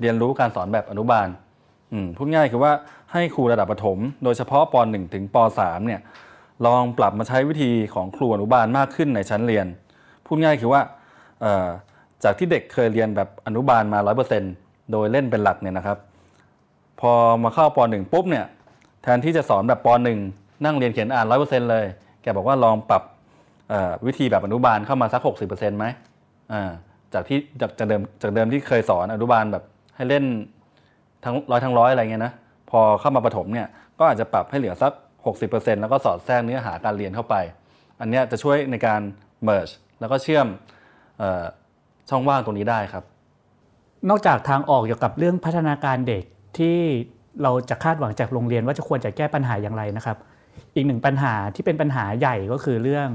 [0.01, 1.29] เรียนรู้การสอนแบบอนุบาล
[2.17, 2.73] พูดง่ายคือว่า
[3.13, 6.01] ให้ครูระดับประถม โดยเฉพาะป .1 ถึงป .3 เนี่ย
[6.67, 9.67] ลองปรับมาใช้วิธีของครูอนุบาลมากขึ้นในชั้นเรียน
[10.27, 10.81] พูดง่ายคือว่า
[12.25, 13.99] จากที่เด็กเคยเรียนแบบอนุบาลมา
[14.45, 15.99] 100%โดยเล่นเป็นหลักเนี่ยนะครับ
[17.01, 17.13] พอ
[17.43, 18.45] มาเข้าป .1 ปุ๊บเนี่ย
[19.03, 19.89] แทนที่จะสอนแบบป
[20.27, 21.85] .1 นั่งเรียนเขียนอ่าน 100%เลย
[22.23, 23.03] แกบอกว่าลองปรับ
[24.07, 26.12] วิธีแบบอนุบาลเข้ามาสัก 60%ไหมอ่า
[27.15, 29.65] จากที่จากจากเดิมจากเดิมที่เคยสอนอนุบาลแบบ
[29.97, 30.25] ให้เล่น
[31.25, 32.33] ทั้งร้อยทั้งร้อยอะไรเงี้ยนะ
[32.71, 33.69] พอเข้ามาประถมเนี่ย
[33.99, 34.93] ก็อาจจะปรับให้เหลือสัก
[35.27, 37.35] 60%แล้วก็สอดแทรกเนื้อหาการเรียนเข้าไป
[38.01, 39.01] อันนี้จะช่วยในการ
[39.49, 40.47] merge แล้วก็เชื่อม
[41.23, 41.45] ออ
[42.09, 43.05] ช่องว่างตรงนี้ได้ครับ
[44.11, 46.25] นอกจากทางออกเกี่ยวกับเรื่องพัฒนาการเด็ก
[46.59, 46.79] ที่
[47.43, 50.17] เราจะคาดหวังจากโรงเรียนว่าจะควรจะแก้ปัญหาอย่างไรนะครับ
[50.75, 53.09] อีกหนึ่งปัญหาที่เป็นปัญหาใหญ่ก็คือเรื่อง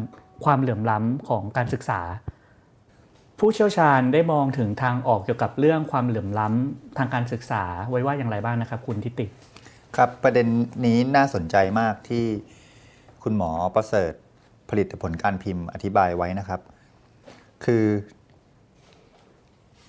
[0.46, 2.02] ความเหลื่อมล้ำของการศึกษา
[3.40, 9.26] ผู้เชี่ยวชาญได้มองถึงทางออกเกี่ยวกับเรื่องความเหลื่อมล้ำทางการศึกษาไว้ว่าอย่างไรบ้างนะครับ คุณทิติ
[9.96, 10.48] ครับประเด็น
[10.86, 12.26] นี้น่าสนใจมากที่
[13.24, 14.14] คุณหมอประเสริฐ
[14.70, 16.62] ผลิตผลการพิมพ์อธิบายไว้นะครับ
[17.66, 17.86] คือ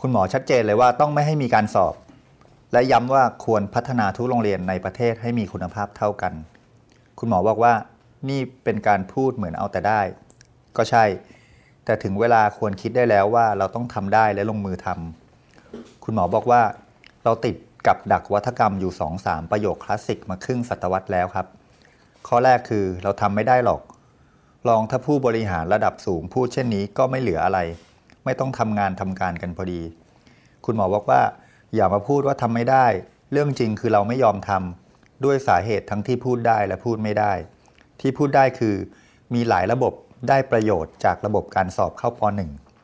[0.01, 1.94] คุณหมอชัดเจนเลยว่าต้องไม่ให้มีการสอบ
[2.72, 6.32] และย้ำว่าควรพัฒนาทุกโรงเรียนในประเทศให้มีคุณภาพเท่ากัน
[7.18, 7.72] คุณหมอบอกว่า
[8.28, 10.01] นี่เป็นการพูดเหมือนเอาแต่ได้
[10.76, 11.05] ก็ใช่
[11.89, 16.62] แต่ถึงเวลาควรคิดได้แล้วว่าเราต้องทำได้และลงมือทำคุณหมอบอกว่า
[17.24, 21.47] เราติดกับดักวัฒกรรมอยู่2-3ประโยคคลาสสิกมาครึ่งศตวรรษแล้วครับ
[22.28, 23.82] ข้อแรกคือเราทำไม่ได้หรอก
[24.68, 27.59] ลองถ้าผู้บริหารระดับสูงพูดเช่นนี้ก็ไม่เหลืออะไร
[28.24, 29.82] ไม่ต้องทำงานทำการกันพอดี
[30.64, 31.20] คุณหมอบอกว่า
[31.74, 32.86] อย่ามาพูดว่าทำไม่ได้
[33.32, 37.32] เรื่องจริงคือเราไม่ยอมทำด้วยสาเหตุทั้งที่พูดได้และพูดไม่ได้
[38.01, 38.74] ที่พูดได้คือ
[39.34, 39.93] มีหลายระบบ
[40.28, 42.22] ได้ประโยชน์จากระบบการสอบเข้าป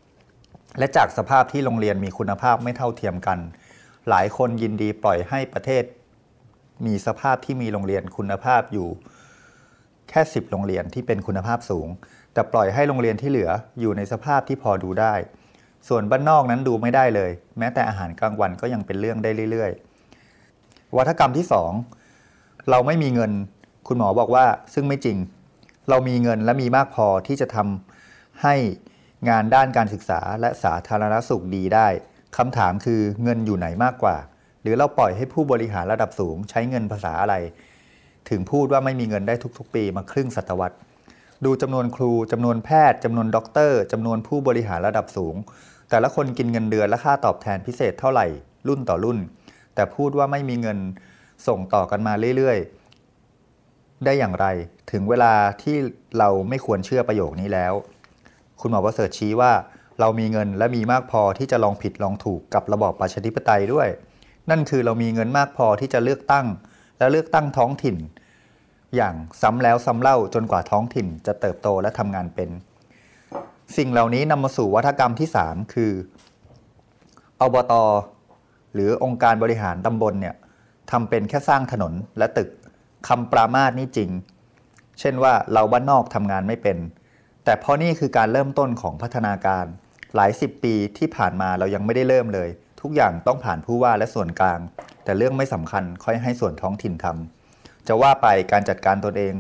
[0.08, 3.38] .1 และจากสภาพที่โรงเรียนมีคุณภาพไม่เท่าเทียมกัน
[4.08, 5.84] หลายคนยินดีปล่อยให้ประเทศ
[6.86, 8.88] มีสภาพที่มีโรงเรียนคุณภาพอยู่
[10.08, 11.88] แค่ 10 โรงเรียนที่เป็นคุณภาพสูง
[12.32, 15.14] แต่ปล่อยให้โรงเรียนที่เหลืออยู่ในสภาพที่พอดูได้
[15.88, 21.46] ส่วนบ้านนอกนั้นดูไม่ได้เลย แม้แต่อาหารกลางวันก็ยังเป็นเรื่องได้เรื่อยๆ วัฒกรรมที่
[22.06, 23.32] 2 เราไม่มีเงิน
[23.88, 25.18] คุณหมอบอกว่าซึ่งไม่จริง
[25.88, 28.54] เรามีเงินและมีมากพอที่จะทำให้
[29.28, 31.88] งานด้านการศึกษาและสาธารณสุขดีได้
[32.36, 34.16] คำถามคือเงินอยู่ไหนมากกว่า
[34.62, 37.34] หรือเราปล่อยให้ผู้บริหารระดับสูงใช้เงินภาษาอะไร
[38.30, 40.76] ถึงพูดว่าไม่มีเงินได้ทุกๆ ปีมาครึ่งศตวรรษ
[41.44, 45.34] ดูจำนวนครูจำนวนแพทย์จำนวนด็อกเตอร์จำนวนผู้บริหารระดับสูง
[45.90, 48.26] แต่ละคนกินเงินเดือนและค่าตอบแทนพิเศษเท่าไหร่
[48.68, 49.18] รุ่นต่อรุ่น
[49.74, 50.78] แต่พูดว่าไม่มีเงิน
[51.46, 52.83] ส่งต่อกันมาเรื่อยๆ
[54.04, 54.46] ได้อย่างไร
[54.90, 55.32] ถึงเวลา
[55.62, 55.76] ที่
[56.18, 57.72] เราไม่ควรเชื่อประโยคนี้แล้ว
[58.60, 59.52] คุณหมอประเสริฐชี้ว่า
[60.00, 63.88] เรามีเงินและมีมากพอที่จะลองผิดลองถูกกับระบอบประชาธิปไตยด้วย
[64.50, 66.46] นั่นคือเรามีเงินมากพอที่จะเลือกตั้ง
[66.98, 67.96] และเลือกตั้งท้องถิ่น
[68.96, 72.50] อย่างซ้ำแล้วซ้ำเล่าจนกว่าท้องถิ่นจะเติบโตและทำงานเป็น
[73.76, 75.92] สิ่งเหล่านี้นำมาสู่วัฒกรรมที่ 3 คือ
[77.40, 77.72] อบต
[78.74, 80.34] หรือองค์การบริหารตำบลเนี่ย
[80.90, 82.48] ทำเป็นแค่สร้างถนนและตึก
[83.08, 84.10] คำปรามาสนี่จริง
[85.00, 86.78] เช่นว่าเราบ้านนอกทำงานไม่เป็น
[87.44, 89.64] แต่เพราะนี่คือการเริ่มต้นของพัฒนาการ
[90.14, 92.48] หลายสิบปีที่ผ่านมาเรายังไม่ได้เริ่มเลย
[92.80, 94.60] ทุกอย่างต้องผ่านผู้ว่าและส่วนกลาง
[95.04, 99.34] แต่เรื่องไม่สำคัญค่อยให้ส่วนท้องถิ่นทำจะว่าไปการจัดการตนเอง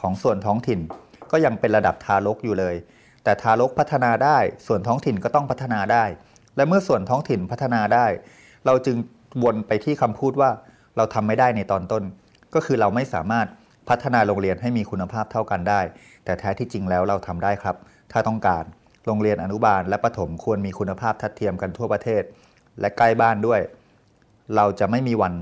[0.00, 0.80] ของส่วนท้องถิ่น
[1.30, 2.74] ก็ยังเป็นระดับทารกอยู่เลย
[3.24, 6.04] แต่ทารกพัฒนาได้ ส่วนท้องถิ่นก็ต้องพัฒนาได้
[6.56, 8.06] และเมื่อส่วนท้องถิ่นพัฒนาได้
[8.66, 8.96] เราจึง
[9.44, 10.50] วนไปที่คำพูดว่า
[10.96, 12.02] เราทำไม่ได้ในตอนต้น
[12.54, 13.46] ก็คือเราไม่สามารถ
[13.88, 15.80] พัฒนาโรงเรียนให้มีคุณภาพเท่ากันได้
[16.24, 17.76] แต่แท้ที่จริงแล้วเราทำได้ครับ
[18.12, 18.64] ถ้าต้องการ
[19.06, 22.22] โรงเรียนอนุบาลและประถมควรมีคุณภาพทัดเทียมกันทั่วประเทศ
[22.80, 23.60] และใกล้บ้านด้วย
[24.56, 25.34] เราจะไม่มีวัน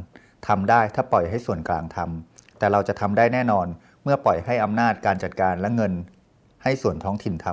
[0.48, 3.66] ทำได้ถ้าปล่อยให้ส่วนกลางทำแต่เราจะทำได้แน่นอน
[4.02, 5.92] เมื่อปล่อยให้อำนาจการจัดการและเงิน
[6.62, 7.46] ให้ส่วนท้องถิ่นท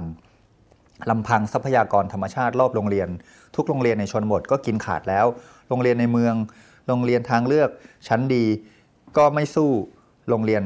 [0.51, 3.09] ำลำพังทรัพยากรธรรมชาติรอบโรงเรียน
[3.55, 5.25] ทุกโรงเรียนในชนบทก็กินขาดแล้ว
[5.69, 6.35] โรงเรียนในเมือง
[6.87, 7.69] โรงเรียนทางเลือก
[8.07, 8.45] ชั้นดี
[9.17, 9.69] ก็ไม่สู้
[10.29, 10.63] โรงเรียน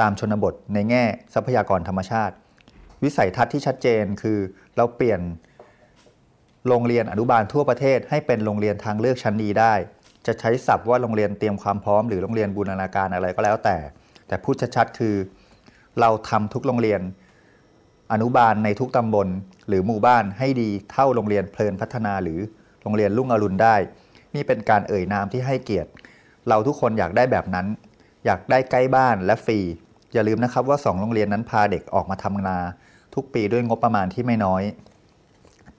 [0.00, 2.34] ตามชนบทในแง่ทรัพยากรธรรมชาติ
[3.02, 4.38] วิสัยทัศน์ที่ชัดเจนคือ
[4.76, 5.20] เราเปลี่ยน
[6.68, 9.74] โรงเรียนอนุบาลทั่วประเทศ ให้เป็นโรงเรียนทางเลือกชั้นดีได้
[10.26, 13.76] จะใช้ศัพท์ว่าโรงเรียนเตรียมความพร้อมหรือโรงเรียนบูรณาการอะไรก็แล้วแต่
[14.28, 15.14] แต่พูดชัดๆคือ
[16.00, 17.00] เราทำทุกโรงเรียน
[18.12, 19.28] อนุบาลในทุกตำบล
[19.68, 22.38] หรือหมู่บ้านให้ดีเท่าโรงเรียนเพลินพัฒนาหรือ
[22.82, 23.76] โรงเรียนลุ่งอรุณได้
[24.34, 25.90] นี่เป็นการเอ่ยนามที่ให้เกียรติ
[26.48, 27.66] เราทุกคนอยากได้แบบนั้น
[28.24, 29.58] อยากได้ใกล้บ้านและฟรี
[30.12, 32.58] อย่าลืมนะครับว่า 2 โรงเรียนนั้นพาเด็กออกมาทำนา
[33.14, 34.62] ทุกปีด้วยงบประมาณที่ไม่น้อย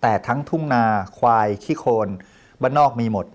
[0.01, 0.83] แต่ทั้งทุ่งนา
[1.17, 2.09] ควาย ขี้โคลน
[2.61, 3.25] บ้านนอกมีหมด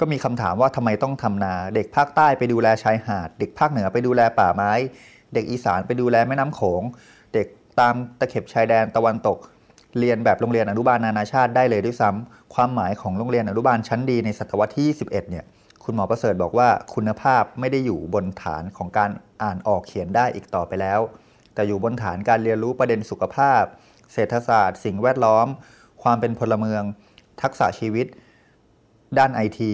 [0.00, 4.72] ก็มีคำถามว่าทำไมต้องทำนา เด็กภาคใต้ไปดูแลชายหาด เด็กภาคเหนือไปดูแลป่าไม้
[5.34, 6.82] เด็กอีสานไปดูแลแม่น้ำโขง
[7.34, 7.46] เด็ก
[7.80, 9.38] ตามตะเข็บชายแดนตะวันตก
[9.98, 15.44] เรียนแบบโรงเรียนอนุบาลนานาชาติได้เลยด้วยซ้ำความหมายของโรงเรียนอนุบาลชั้นดีในศตวรรษที่ 21 เนี่ย
[15.90, 19.10] คุณหมอประเสริฐบอกว่าคุณภาพไม่ได้อยู่บนฐานของการ
[19.42, 21.00] อ่านออกเขียนได้อีกต่อไปแล้ว
[21.54, 23.62] แต่อยู่บนฐานการเรียนรู้ประเด็นสุขภาพ
[24.12, 25.46] เศรษฐศาสตร์ สิ่งแวดล้อม
[26.02, 26.82] ความเป็นพลเมือง
[27.42, 28.06] ทักษะชีวิต
[29.18, 29.72] ด้านไอที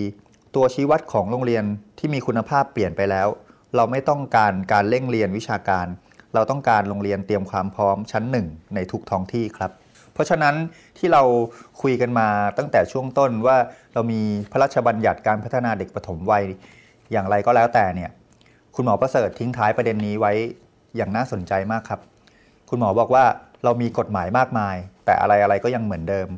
[0.54, 1.64] ตัวชี้วัดของโรงเรียน
[1.98, 3.28] ที่มีคุณภาพเปลี่ยนไปแล้ว
[3.74, 5.86] เราไม่ต้องการการเร่งเรียนวิชาการ
[6.34, 9.72] เราต้องการโรงเรียนเตรียมความพร้อมชั้นหนึ่งในทุกท้องที่ครับ
[10.16, 10.54] เพราะฉะนั้น
[10.98, 11.22] ที่เรา
[11.82, 13.56] คุยกันมาตั้งแต่ช่วงต้นว่า
[13.94, 14.20] เรามี
[14.52, 16.44] พระราชบัญญัติการพัฒนาเด็กปฐมวัย
[17.12, 18.10] อย่างไรก็แล้วแต่เนี่ย
[18.74, 20.32] คุณหมอประเสริฐทิ้งท้ายประเด็นนี้ไว้
[20.96, 22.00] อย่างน่าสนใจมากครับ
[22.70, 23.24] คุณหมอบอกว่า
[23.64, 26.28] เรามีกฎหมายมากมาย แต่อะไรอะไรก็ยังเหมือนเดิม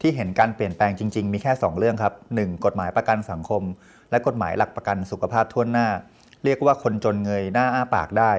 [0.00, 2.64] ที่เห็นการเปลี่ยนแปลงจริง ๆ มีแค่ 2 เรื่องครับ 1.
[2.64, 3.62] กฎหมายประกันสังคม
[4.10, 5.88] และกฎหมายหลักประกันสุขภาพทั่วหน้า
[6.44, 8.32] เรียกว่าคนจนเงยหน้าอ้าปากได้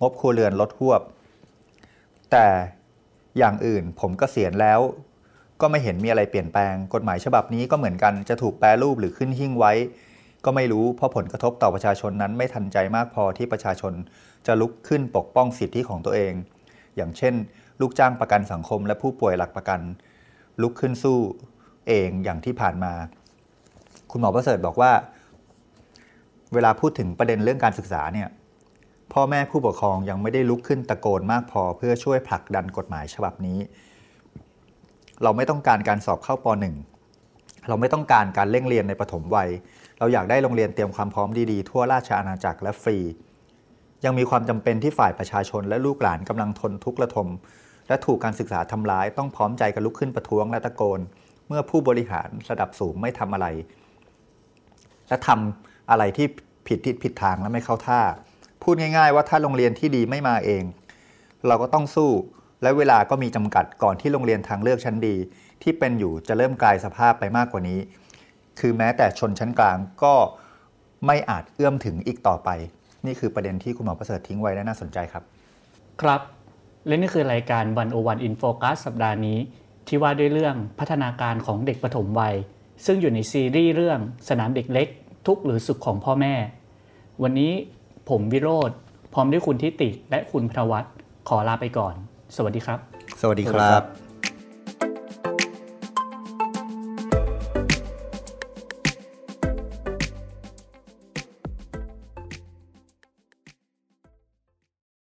[0.00, 1.02] งบครัวเรือนลดหวบ
[2.30, 2.46] แต่
[3.38, 4.80] อย่างอื่น ผมก็เสียณแล้ว
[5.60, 9.72] ก็ไม่เห็นมีอะไรเปลี่ยนแปลง กฎหมายฉบับนี้ก็เหมือนกันจะถูกแปรรูปหรือขึ้นหิ้งไว้
[10.44, 13.92] ก็ไม่รู้เพราะผลกระทบต่อประชาชนนั้นไม่ทันใจมากพอที่ประชาชน
[14.46, 16.32] จะลุกขึ้นปกป้องสิทธิของตัวเอง
[16.96, 17.34] อย่างเช่น
[17.80, 19.80] ลูกจ้างประกันสังคม และผู้ป่วยหลักประกัน
[20.62, 21.18] ลุกขึ้นสู้
[21.88, 22.92] เองอย่างที่ผ่านมา
[24.10, 24.92] คุณหมอประเสริฐบอกว่า
[26.54, 28.28] เวลาพูดถึงประเด็นเรื่องการศึกษาเนี่ย
[29.12, 33.58] พ่อแม่ผู้ปกครองยังไม่ได้ลุกขึ้นตะโกนมากพอเพื่อช่วยผลักดันกฎหมายฉบับนี้
[35.22, 36.46] เราไม่ต้องการการสอบเข้าป
[37.06, 39.50] .1 เราไม่ต้องการการเร่งเรียนในปฐมวัย
[39.98, 42.98] เราอยากได้โรงเรียนเตรียมความพร้อมดีๆ ทั่วราชอาณาจักรและฟรี
[44.04, 47.28] ยังมีความจำเป็นที่ฝ่ายประชาชนและลูกหลานกำลังทนทุกข์ระทม
[47.88, 51.00] และถูกการศึกษาทำร้ายต้องพร้อมใจกันลุกขึ้นประท้วงและตะโกน
[51.48, 53.46] เมื่อผู้บริหารระดับสูงไม่ทำอะไร
[55.08, 56.26] และทำอะไรที่
[56.66, 58.00] ผิดทิศผิดทางและไม่เข้าท่า
[58.62, 60.64] พูดง่าย ๆ ว่าถ้าโรงเรียนที่ดีไม่มาเอง
[61.46, 62.10] เราก็ต้องสู้
[62.62, 65.16] และเวลาก็มีจำกัดก่อนที่โรงเรียนทางเลือกชั้นดี
[65.62, 67.78] ที่เป็นอยู่จะเริ่มกลายสภาพไปมากกว่านี้
[68.60, 70.14] คือแม้แต่ชนชั้นกลางก็
[71.06, 72.50] ไม่อาจเอื้อมถึงอีกต่อไป
[73.06, 75.22] นี่คือประเด็นที่คุณหมอประเสริฐทิ้งไว้และน่าสนใจครับ
[76.02, 76.20] ครับ
[76.86, 79.38] และนี่คือรายการวันโอวันอินโฟกัสสัปดาห์นี้
[79.88, 82.34] ที่ว่าด้วยเรื่องพัฒนาการของเด็กปฐมวัย
[82.86, 83.98] ซึ่งอยู่ในซีรีส์เรื่อง
[84.28, 84.88] สนามเด็กเล็ก
[85.26, 86.34] ทุกหรือสุขของพ่อแม่
[87.22, 87.52] วันนี้
[88.10, 88.70] ผมวิโรธ
[89.12, 90.92] พร้อมด้วยคุณทิติและคุณพทวัฒน์
[91.28, 91.94] ขอลาไปก่อน
[92.36, 92.78] สวัสดีครับ
[93.20, 94.01] สวัสดีครับ